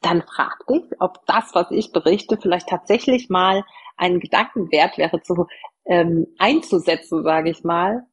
dann 0.00 0.22
frag 0.22 0.66
dich, 0.66 0.82
ob 0.98 1.24
das, 1.26 1.54
was 1.54 1.70
ich 1.70 1.92
berichte, 1.92 2.36
vielleicht 2.36 2.68
tatsächlich 2.68 3.30
mal 3.30 3.64
einen 3.96 4.18
Gedanken 4.18 4.70
wert 4.72 4.98
wäre, 4.98 5.22
zu, 5.22 5.46
ähm, 5.84 6.26
einzusetzen, 6.38 7.22
sage 7.22 7.50
ich 7.50 7.62
mal, 7.62 8.06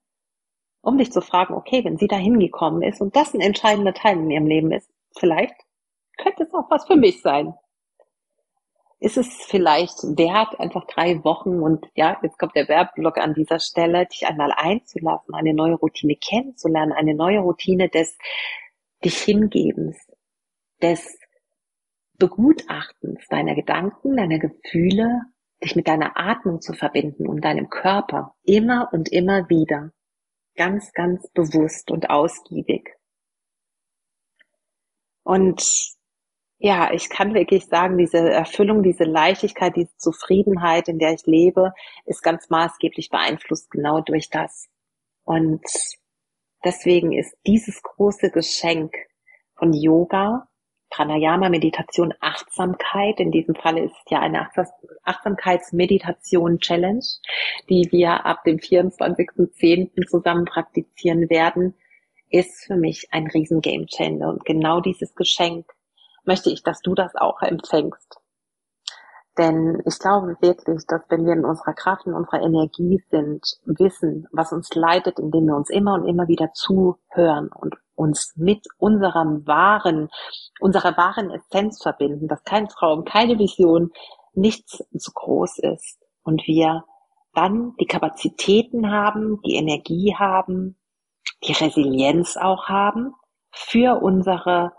um 0.82 0.98
dich 0.98 1.12
zu 1.12 1.22
fragen, 1.22 1.56
okay, 1.56 1.84
wenn 1.84 1.98
sie 1.98 2.08
da 2.08 2.16
hingekommen 2.16 2.84
ist 2.84 3.02
und 3.02 3.16
das 3.16 3.34
ein 3.34 3.42
entscheidender 3.42 3.94
Teil 3.94 4.18
in 4.18 4.30
ihrem 4.30 4.46
Leben 4.46 4.72
ist, 4.72 4.90
vielleicht 5.18 5.56
könnte 6.18 6.44
es 6.44 6.54
auch 6.54 6.70
was 6.70 6.86
für 6.86 6.96
mich 6.96 7.22
sein. 7.22 7.54
Ist 9.02 9.18
es 9.18 9.46
vielleicht 9.46 9.98
wert, 10.18 10.60
einfach 10.60 10.86
drei 10.86 11.24
Wochen 11.24 11.62
und 11.62 11.86
ja, 11.96 12.20
jetzt 12.22 12.38
kommt 12.38 12.56
der 12.56 12.68
Werbeblock 12.68 13.18
an 13.18 13.34
dieser 13.34 13.60
Stelle, 13.60 14.06
dich 14.08 14.28
einmal 14.28 14.52
einzulassen, 14.52 15.34
eine 15.34 15.54
neue 15.54 15.76
Routine 15.76 16.16
kennenzulernen, 16.18 16.92
eine 16.92 17.16
neue 17.16 17.40
Routine 17.40 17.88
des 17.88 18.18
dich 19.04 19.18
Hingebens, 19.20 19.98
des 20.82 21.18
Begutachtens 22.18 23.26
deiner 23.30 23.56
Gedanken, 23.56 24.18
deiner 24.18 24.40
Gefühle, 24.40 25.22
dich 25.64 25.78
mit 25.78 25.88
deiner 25.88 26.18
Atmung 26.18 26.60
zu 26.60 26.74
verbinden 26.74 27.28
und 27.28 27.46
deinem 27.46 27.70
Körper 27.70 28.36
immer 28.44 28.90
und 28.92 29.10
immer 29.10 29.50
wieder. 29.50 29.92
Ganz, 30.56 30.92
ganz 30.92 31.30
bewusst 31.30 31.90
und 31.92 32.10
ausgiebig. 32.10 32.90
Und 35.24 35.64
ja, 36.62 36.92
ich 36.92 37.10
kann 37.10 37.34
wirklich 37.34 37.68
sagen, 37.68 37.98
diese 37.98 38.18
Erfüllung, 38.18 38.84
diese 38.84 39.06
Leichtigkeit, 39.06 39.78
diese 39.78 39.96
Zufriedenheit, 39.96 40.90
in 40.90 41.00
der 41.00 41.14
ich 41.14 41.26
lebe, 41.26 41.72
ist 42.06 42.22
ganz 42.22 42.50
maßgeblich 42.50 43.10
beeinflusst 43.10 43.72
genau 43.72 44.02
durch 44.02 44.30
das. 44.30 44.68
Und 45.24 45.64
deswegen 46.66 47.14
ist 47.14 47.34
dieses 47.48 47.82
große 47.82 48.30
Geschenk 48.30 48.94
von 49.56 49.72
Yoga, 49.72 50.50
Pranayama, 50.90 51.48
Meditation, 51.48 52.14
Achtsamkeit, 52.20 53.22
in 53.22 53.32
diesem 53.32 53.56
Falle 53.56 53.84
ist 53.84 53.94
es 53.94 54.12
ja 54.12 54.20
eine 54.20 54.50
Achtsamkeitsmeditation 55.04 56.60
Challenge, 56.60 57.06
die 57.70 57.88
wir 57.92 58.26
ab 58.26 58.44
dem 58.44 58.58
24.10. 58.58 60.08
zusammen 60.08 60.44
praktizieren 60.44 61.30
werden, 61.30 61.76
ist 62.30 62.66
für 62.66 62.76
mich 62.76 63.08
ein 63.12 63.28
riesen 63.28 63.62
Gamechanger 63.62 64.28
Und 64.28 64.44
genau 64.44 64.82
dieses 64.82 65.16
Geschenk 65.16 65.66
möchte 66.24 66.50
ich, 66.50 66.64
dass 66.64 66.82
du 66.82 66.96
das 66.96 67.16
auch 67.16 67.42
empfängst. 67.42 68.20
Denn 69.38 69.82
ich 69.86 69.98
glaube 70.00 70.36
wirklich, 70.42 70.86
dass 70.88 71.02
wenn 71.08 71.26
wir 71.26 71.32
in 71.32 71.46
unserer 71.46 71.74
Kraft, 71.74 72.06
in 72.06 72.14
unserer 72.14 72.42
Energie 72.42 73.02
sind, 73.10 73.42
wissen, 73.64 74.28
was 74.34 74.52
uns 74.52 74.74
leitet, 74.76 75.18
indem 75.18 75.46
wir 75.46 75.56
uns 75.56 75.70
immer 75.70 75.94
und 75.94 76.06
immer 76.06 76.28
wieder 76.28 76.52
zuhören 76.54 77.50
und 77.56 77.76
uns 77.96 78.34
mit 78.36 78.68
unserem 78.78 79.48
wahren, 79.48 80.10
unserer 80.60 80.98
wahren 80.98 81.32
Essenz 81.32 81.82
verbinden, 81.82 82.28
dass 82.28 82.44
kein 82.44 82.68
Traum, 82.68 83.06
keine 83.06 83.40
Vision, 83.40 83.92
nichts 84.34 84.84
zu 84.98 85.12
groß 85.14 85.60
ist 85.60 86.00
und 86.24 86.46
wir 86.46 86.84
dann 87.34 87.76
die 87.80 87.86
Kapazitäten 87.86 88.92
haben, 88.92 89.42
die 89.46 89.56
Energie 89.56 90.16
haben, 90.18 90.78
die 91.46 91.54
Resilienz 91.54 92.36
auch 92.36 92.68
haben, 92.68 93.14
für 93.52 94.02
unsere 94.02 94.74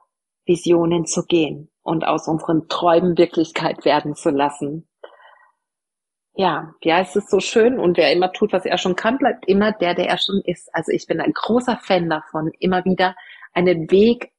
Visionen 0.50 1.06
zu 1.06 1.24
gehen 1.26 1.70
und 1.82 2.04
aus 2.04 2.26
unseren 2.26 2.68
Träumen 2.68 3.16
Wirklichkeit 3.16 3.84
werden 3.84 4.16
zu 4.16 4.30
lassen. 4.30 4.88
Ja, 6.34 6.74
ja, 6.82 7.00
es 7.00 7.14
ist 7.14 7.30
so 7.30 7.38
schön 7.38 7.78
und 7.78 7.96
wer 7.96 8.12
immer 8.12 8.32
tut, 8.32 8.52
was 8.52 8.64
er 8.64 8.76
schon 8.76 8.96
kann, 8.96 9.18
bleibt 9.18 9.46
immer 9.46 9.72
der, 9.72 9.94
der 9.94 10.08
er 10.08 10.18
schon 10.18 10.40
ist. 10.44 10.74
Also 10.74 10.90
ich 10.90 11.06
bin 11.06 11.20
ein 11.20 11.32
großer 11.32 11.78
Fan 11.82 12.10
davon, 12.10 12.50
immer 12.58 12.84
wieder 12.84 13.14
einen 13.52 13.90
Weg 13.92 14.32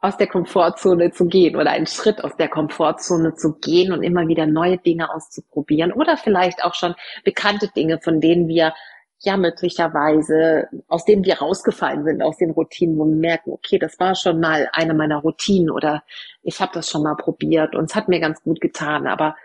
aus 0.00 0.18
der 0.18 0.26
Komfortzone 0.26 1.10
zu 1.10 1.26
gehen 1.26 1.56
oder 1.56 1.70
einen 1.70 1.86
Schritt 1.86 2.22
aus 2.22 2.36
der 2.36 2.48
Komfortzone 2.48 3.34
zu 3.34 3.54
gehen 3.54 3.92
und 3.92 4.02
immer 4.02 4.28
wieder 4.28 4.46
neue 4.46 4.76
Dinge 4.76 5.12
auszuprobieren 5.12 5.92
oder 5.92 6.18
vielleicht 6.18 6.62
auch 6.64 6.74
schon 6.74 6.94
bekannte 7.24 7.68
Dinge, 7.68 7.98
von 8.02 8.20
denen 8.20 8.46
wir 8.46 8.74
ja 9.20 9.36
möglicherweise, 9.36 10.68
aus 10.88 11.04
denen 11.04 11.24
wir 11.24 11.38
rausgefallen 11.38 12.04
sind, 12.04 12.22
aus 12.22 12.36
den 12.36 12.50
Routinen, 12.50 12.98
wo 12.98 13.04
wir 13.04 13.16
merken, 13.16 13.50
okay, 13.50 13.78
das 13.78 13.98
war 13.98 14.14
schon 14.14 14.40
mal 14.40 14.68
eine 14.72 14.94
meiner 14.94 15.18
Routinen 15.18 15.70
oder 15.70 16.04
ich 16.42 16.60
habe 16.60 16.72
das 16.74 16.90
schon 16.90 17.02
mal 17.02 17.16
probiert 17.16 17.74
und 17.74 17.86
es 17.86 17.94
hat 17.94 18.08
mir 18.08 18.20
ganz 18.20 18.42
gut 18.42 18.60
getan, 18.60 19.06
aber 19.06 19.36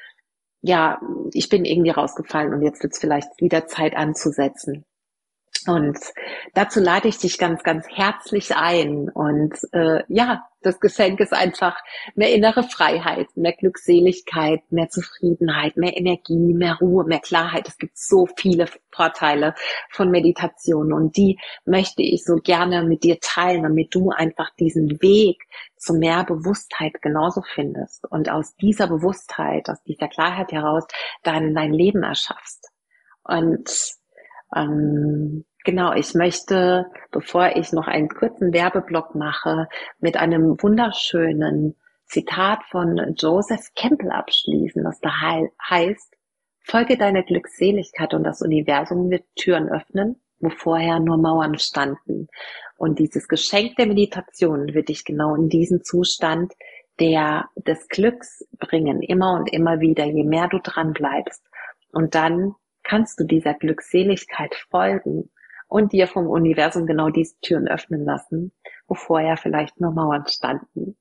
ja, 0.61 1.01
ich 1.33 1.49
bin 1.49 1.65
irgendwie 1.65 1.89
rausgefallen 1.91 2.53
und 2.53 2.61
jetzt 2.61 2.83
wird 2.83 2.93
es 2.93 2.99
vielleicht 2.99 3.29
wieder 3.39 3.65
Zeit 3.67 3.95
anzusetzen. 3.95 4.85
Und 5.67 5.99
dazu 6.55 6.79
lade 6.79 7.07
ich 7.07 7.19
dich 7.19 7.37
ganz, 7.37 7.61
ganz 7.61 7.85
herzlich 7.87 8.55
ein. 8.55 9.09
Und 9.09 9.53
äh, 9.73 10.03
ja, 10.07 10.43
das 10.61 10.79
Geschenk 10.79 11.19
ist 11.19 11.33
einfach 11.33 11.77
mehr 12.15 12.33
innere 12.33 12.63
Freiheit, 12.63 13.27
mehr 13.35 13.53
Glückseligkeit, 13.53 14.61
mehr 14.71 14.89
Zufriedenheit, 14.89 15.77
mehr 15.77 15.95
Energie, 15.95 16.53
mehr 16.53 16.77
Ruhe, 16.81 17.03
mehr 17.05 17.19
Klarheit. 17.19 17.67
Es 17.67 17.77
gibt 17.77 17.97
so 17.97 18.27
viele 18.37 18.65
Vorteile 18.91 19.53
von 19.91 20.09
Meditation 20.09 20.93
und 20.93 21.15
die 21.15 21.37
möchte 21.65 22.01
ich 22.01 22.23
so 22.23 22.37
gerne 22.37 22.83
mit 22.83 23.03
dir 23.03 23.19
teilen, 23.19 23.63
damit 23.63 23.93
du 23.93 24.09
einfach 24.09 24.49
diesen 24.59 24.99
Weg 25.01 25.43
zu 25.77 25.93
mehr 25.93 26.23
Bewusstheit 26.23 27.01
genauso 27.01 27.43
findest 27.53 28.05
und 28.09 28.29
aus 28.29 28.55
dieser 28.55 28.87
Bewusstheit, 28.87 29.69
aus 29.69 29.81
dieser 29.83 30.07
Klarheit 30.07 30.51
heraus 30.51 30.85
dann 31.23 31.53
dein 31.53 31.73
Leben 31.73 32.01
erschaffst. 32.01 32.69
Und 33.23 33.69
ähm, 34.55 35.45
Genau, 35.63 35.93
ich 35.93 36.15
möchte, 36.15 36.87
bevor 37.11 37.55
ich 37.55 37.71
noch 37.71 37.87
einen 37.87 38.09
kurzen 38.09 38.51
Werbeblock 38.51 39.13
mache, 39.13 39.67
mit 39.99 40.17
einem 40.17 40.57
wunderschönen 40.61 41.75
Zitat 42.05 42.63
von 42.71 43.13
Joseph 43.15 43.67
Campbell 43.75 44.11
abschließen, 44.11 44.83
was 44.83 44.99
da 45.01 45.11
heißt, 45.69 46.15
folge 46.63 46.97
deiner 46.97 47.21
Glückseligkeit 47.21 48.13
und 48.15 48.23
das 48.23 48.41
Universum 48.41 49.11
wird 49.11 49.23
Türen 49.35 49.69
öffnen, 49.69 50.19
wo 50.39 50.49
vorher 50.49 50.99
nur 50.99 51.17
Mauern 51.17 51.59
standen. 51.59 52.27
Und 52.75 52.97
dieses 52.97 53.27
Geschenk 53.27 53.75
der 53.75 53.85
Meditation 53.85 54.73
wird 54.73 54.89
dich 54.89 55.05
genau 55.05 55.35
in 55.35 55.47
diesen 55.47 55.83
Zustand 55.83 56.53
der 56.99 57.49
des 57.55 57.87
Glücks 57.87 58.45
bringen, 58.59 59.01
immer 59.01 59.33
und 59.33 59.51
immer 59.51 59.79
wieder, 59.79 60.05
je 60.05 60.23
mehr 60.23 60.47
du 60.47 60.59
dran 60.59 60.93
bleibst. 60.93 61.43
Und 61.91 62.15
dann 62.15 62.55
kannst 62.91 63.21
du 63.21 63.23
dieser 63.23 63.53
Glückseligkeit 63.53 64.53
folgen 64.69 65.31
und 65.69 65.93
dir 65.93 66.07
vom 66.07 66.27
Universum 66.27 66.85
genau 66.85 67.09
diese 67.09 67.39
Türen 67.39 67.69
öffnen 67.69 68.03
lassen, 68.03 68.51
wo 68.85 68.95
vorher 68.95 69.37
vielleicht 69.37 69.79
nur 69.79 69.91
Mauern 69.91 70.27
standen. 70.27 70.97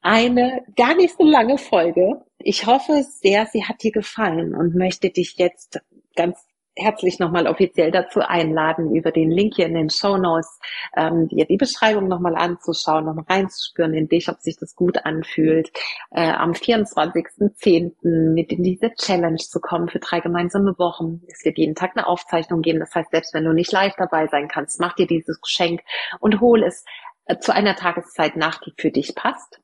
Eine 0.00 0.64
gar 0.74 0.96
nicht 0.96 1.16
so 1.16 1.22
lange 1.22 1.58
Folge. 1.58 2.24
Ich 2.38 2.66
hoffe 2.66 3.04
sehr, 3.04 3.46
sie 3.46 3.64
hat 3.66 3.84
dir 3.84 3.92
gefallen 3.92 4.56
und 4.56 4.74
möchte 4.74 5.10
dich 5.10 5.36
jetzt 5.36 5.80
ganz 6.16 6.44
herzlich 6.76 7.18
nochmal 7.18 7.46
offiziell 7.46 7.90
dazu 7.90 8.20
einladen, 8.20 8.94
über 8.94 9.10
den 9.10 9.30
Link 9.30 9.54
hier 9.56 9.66
in 9.66 9.74
den 9.74 9.90
Show 9.90 10.16
Notes 10.16 10.58
ähm, 10.96 11.28
dir 11.28 11.44
die 11.46 11.56
Beschreibung 11.56 12.08
nochmal 12.08 12.34
anzuschauen, 12.34 13.04
nochmal 13.04 13.26
reinzuspüren 13.28 13.94
in 13.94 14.08
dich, 14.08 14.28
ob 14.28 14.40
sich 14.40 14.56
das 14.58 14.74
gut 14.74 15.04
anfühlt, 15.04 15.70
äh, 16.10 16.30
am 16.30 16.52
24.10. 16.52 18.32
mit 18.32 18.52
in 18.52 18.62
diese 18.62 18.92
Challenge 18.94 19.36
zu 19.36 19.60
kommen 19.60 19.88
für 19.88 19.98
drei 19.98 20.20
gemeinsame 20.20 20.78
Wochen. 20.78 21.22
Es 21.28 21.44
wird 21.44 21.58
jeden 21.58 21.74
Tag 21.74 21.92
eine 21.94 22.06
Aufzeichnung 22.06 22.62
geben. 22.62 22.80
Das 22.80 22.94
heißt, 22.94 23.10
selbst 23.10 23.34
wenn 23.34 23.44
du 23.44 23.52
nicht 23.52 23.72
live 23.72 23.94
dabei 23.96 24.26
sein 24.28 24.48
kannst, 24.48 24.80
mach 24.80 24.94
dir 24.94 25.06
dieses 25.06 25.40
Geschenk 25.40 25.82
und 26.20 26.40
hol 26.40 26.62
es 26.62 26.84
äh, 27.26 27.38
zu 27.38 27.52
einer 27.52 27.76
Tageszeit 27.76 28.36
nach, 28.36 28.60
die 28.60 28.72
für 28.76 28.90
dich 28.90 29.14
passt. 29.14 29.60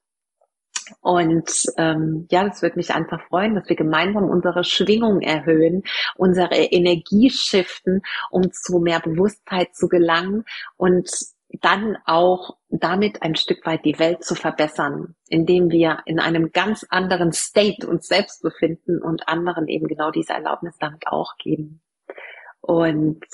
Und 1.00 1.50
ähm, 1.76 2.26
ja, 2.30 2.44
das 2.44 2.62
würde 2.62 2.76
mich 2.76 2.94
einfach 2.94 3.20
freuen, 3.28 3.54
dass 3.54 3.68
wir 3.68 3.76
gemeinsam 3.76 4.24
unsere 4.28 4.64
Schwingung 4.64 5.20
erhöhen, 5.20 5.82
unsere 6.16 6.54
Energie 6.54 7.30
shiften, 7.30 8.02
um 8.30 8.52
zu 8.52 8.78
mehr 8.78 9.00
Bewusstheit 9.00 9.74
zu 9.74 9.88
gelangen 9.88 10.44
und 10.76 11.10
dann 11.60 11.96
auch 12.04 12.56
damit 12.68 13.22
ein 13.22 13.34
Stück 13.34 13.64
weit 13.64 13.84
die 13.84 13.98
Welt 13.98 14.22
zu 14.22 14.34
verbessern, 14.34 15.14
indem 15.28 15.70
wir 15.70 16.00
in 16.04 16.20
einem 16.20 16.52
ganz 16.52 16.84
anderen 16.90 17.32
State 17.32 17.86
uns 17.86 18.06
selbst 18.06 18.42
befinden 18.42 19.00
und 19.02 19.28
anderen 19.28 19.66
eben 19.66 19.88
genau 19.88 20.10
diese 20.10 20.34
Erlaubnis 20.34 20.76
damit 20.78 21.06
auch 21.06 21.36
geben. 21.38 21.80
Und 22.60 23.24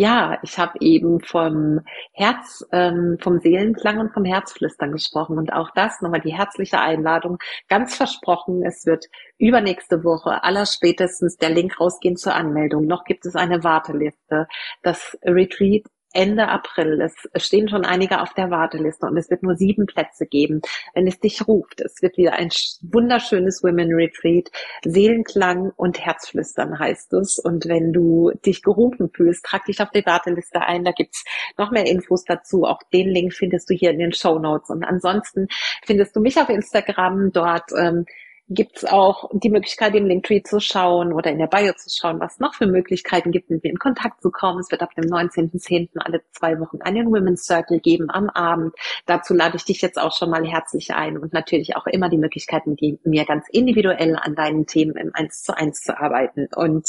ja, 0.00 0.38
ich 0.42 0.58
habe 0.58 0.78
eben 0.80 1.20
vom 1.20 1.80
Herz, 2.14 2.66
ähm, 2.72 3.18
vom 3.20 3.38
Seelenklang 3.38 4.00
und 4.00 4.14
vom 4.14 4.24
Herzflüstern 4.24 4.92
gesprochen 4.92 5.36
und 5.36 5.52
auch 5.52 5.68
das 5.74 6.00
nochmal 6.00 6.22
die 6.22 6.32
herzliche 6.34 6.80
Einladung, 6.80 7.36
ganz 7.68 7.96
versprochen, 7.96 8.64
es 8.64 8.86
wird 8.86 9.04
übernächste 9.36 10.02
Woche 10.02 10.42
allerspätestens 10.42 11.36
der 11.36 11.50
Link 11.50 11.78
rausgehen 11.78 12.16
zur 12.16 12.34
Anmeldung. 12.34 12.86
Noch 12.86 13.04
gibt 13.04 13.26
es 13.26 13.36
eine 13.36 13.62
Warteliste. 13.62 14.48
Das 14.82 15.18
Retreat 15.22 15.84
Ende 16.12 16.48
April. 16.48 17.00
Es 17.00 17.14
stehen 17.44 17.68
schon 17.68 17.84
einige 17.84 18.20
auf 18.20 18.34
der 18.34 18.50
Warteliste 18.50 19.06
und 19.06 19.16
es 19.16 19.30
wird 19.30 19.42
nur 19.42 19.56
sieben 19.56 19.86
Plätze 19.86 20.26
geben, 20.26 20.60
wenn 20.94 21.06
es 21.06 21.20
dich 21.20 21.46
ruft. 21.46 21.80
Es 21.80 22.02
wird 22.02 22.16
wieder 22.16 22.32
ein 22.34 22.50
wunderschönes 22.82 23.62
Women 23.62 23.94
Retreat. 23.94 24.50
Seelenklang 24.84 25.72
und 25.76 25.98
Herzflüstern 25.98 26.78
heißt 26.78 27.12
es. 27.14 27.38
Und 27.38 27.66
wenn 27.68 27.92
du 27.92 28.32
dich 28.44 28.62
gerufen 28.62 29.10
fühlst, 29.14 29.44
trag 29.44 29.64
dich 29.66 29.80
auf 29.80 29.90
die 29.90 30.04
Warteliste 30.04 30.62
ein. 30.62 30.84
Da 30.84 30.92
gibt's 30.92 31.24
noch 31.56 31.70
mehr 31.70 31.86
Infos 31.86 32.24
dazu. 32.24 32.64
Auch 32.64 32.82
den 32.92 33.08
Link 33.08 33.32
findest 33.32 33.70
du 33.70 33.74
hier 33.74 33.90
in 33.90 33.98
den 33.98 34.12
Show 34.12 34.38
Notes. 34.38 34.70
Und 34.70 34.84
ansonsten 34.84 35.48
findest 35.84 36.16
du 36.16 36.20
mich 36.20 36.38
auf 36.38 36.48
Instagram. 36.48 37.32
Dort 37.32 37.70
ähm, 37.76 38.06
gibt 38.50 38.78
es 38.78 38.84
auch 38.84 39.30
die 39.32 39.48
Möglichkeit, 39.48 39.94
im 39.94 40.06
Linktree 40.06 40.42
zu 40.42 40.58
schauen 40.58 41.12
oder 41.12 41.30
in 41.30 41.38
der 41.38 41.46
Bio 41.46 41.72
zu 41.74 41.88
schauen, 41.88 42.18
was 42.18 42.40
noch 42.40 42.54
für 42.54 42.66
Möglichkeiten 42.66 43.30
gibt, 43.30 43.48
mit 43.48 43.62
mir 43.62 43.70
in 43.70 43.78
Kontakt 43.78 44.20
zu 44.20 44.32
kommen. 44.32 44.58
Es 44.58 44.70
wird 44.72 44.82
ab 44.82 44.90
dem 44.96 45.04
19.10. 45.04 45.90
alle 45.94 46.20
zwei 46.32 46.58
Wochen 46.58 46.82
einen 46.82 47.06
Women's 47.06 47.44
Circle 47.44 47.78
geben 47.78 48.10
am 48.10 48.28
Abend. 48.28 48.74
Dazu 49.06 49.34
lade 49.34 49.56
ich 49.56 49.64
dich 49.64 49.80
jetzt 49.80 50.00
auch 50.00 50.12
schon 50.16 50.30
mal 50.30 50.44
herzlich 50.44 50.92
ein 50.92 51.16
und 51.16 51.32
natürlich 51.32 51.76
auch 51.76 51.86
immer 51.86 52.08
die 52.08 52.18
Möglichkeit, 52.18 52.66
mit 52.66 52.80
mir 53.04 53.24
ganz 53.24 53.46
individuell 53.50 54.16
an 54.16 54.34
deinen 54.34 54.66
Themen 54.66 54.96
im 54.96 55.12
1 55.14 55.44
zu 55.44 55.56
1 55.56 55.82
zu 55.82 55.96
arbeiten. 55.96 56.48
Und 56.56 56.88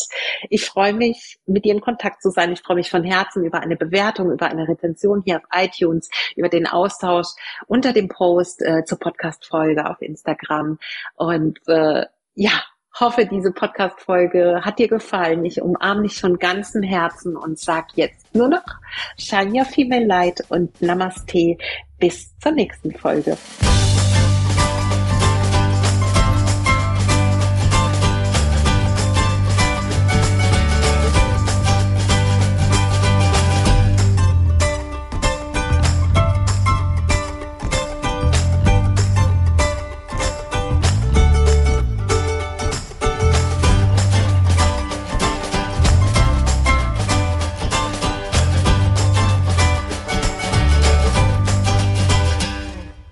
ich 0.49 0.65
freue 0.65 0.93
mich, 0.93 1.37
mit 1.45 1.65
dir 1.65 1.73
in 1.73 1.81
Kontakt 1.81 2.23
zu 2.23 2.31
sein. 2.31 2.51
Ich 2.51 2.61
freue 2.61 2.77
mich 2.77 2.89
von 2.89 3.03
Herzen 3.03 3.45
über 3.45 3.59
eine 3.59 3.75
Bewertung, 3.75 4.31
über 4.31 4.47
eine 4.47 4.67
Rezension 4.67 5.21
hier 5.23 5.37
auf 5.37 5.43
iTunes, 5.53 6.09
über 6.35 6.49
den 6.49 6.65
Austausch 6.65 7.27
unter 7.67 7.93
dem 7.93 8.07
Post 8.07 8.63
äh, 8.63 8.83
zur 8.83 8.97
Podcast-Folge 8.97 9.87
auf 9.87 10.01
Instagram. 10.01 10.79
Und 11.15 11.50
und 11.51 11.59
äh, 11.67 12.05
ja, 12.35 12.63
hoffe, 12.99 13.25
diese 13.25 13.51
Podcast-Folge 13.51 14.61
hat 14.63 14.79
dir 14.79 14.87
gefallen. 14.87 15.43
Ich 15.45 15.61
umarme 15.61 16.03
dich 16.03 16.19
von 16.19 16.37
ganzem 16.37 16.83
Herzen 16.83 17.35
und 17.35 17.59
sag 17.59 17.87
jetzt 17.95 18.33
nur 18.33 18.47
noch 18.49 18.63
Your 19.31 19.65
Female 19.65 20.05
Light 20.05 20.43
und 20.49 20.81
Namaste. 20.81 21.57
Bis 21.99 22.37
zur 22.39 22.53
nächsten 22.53 22.93
Folge. 22.93 23.37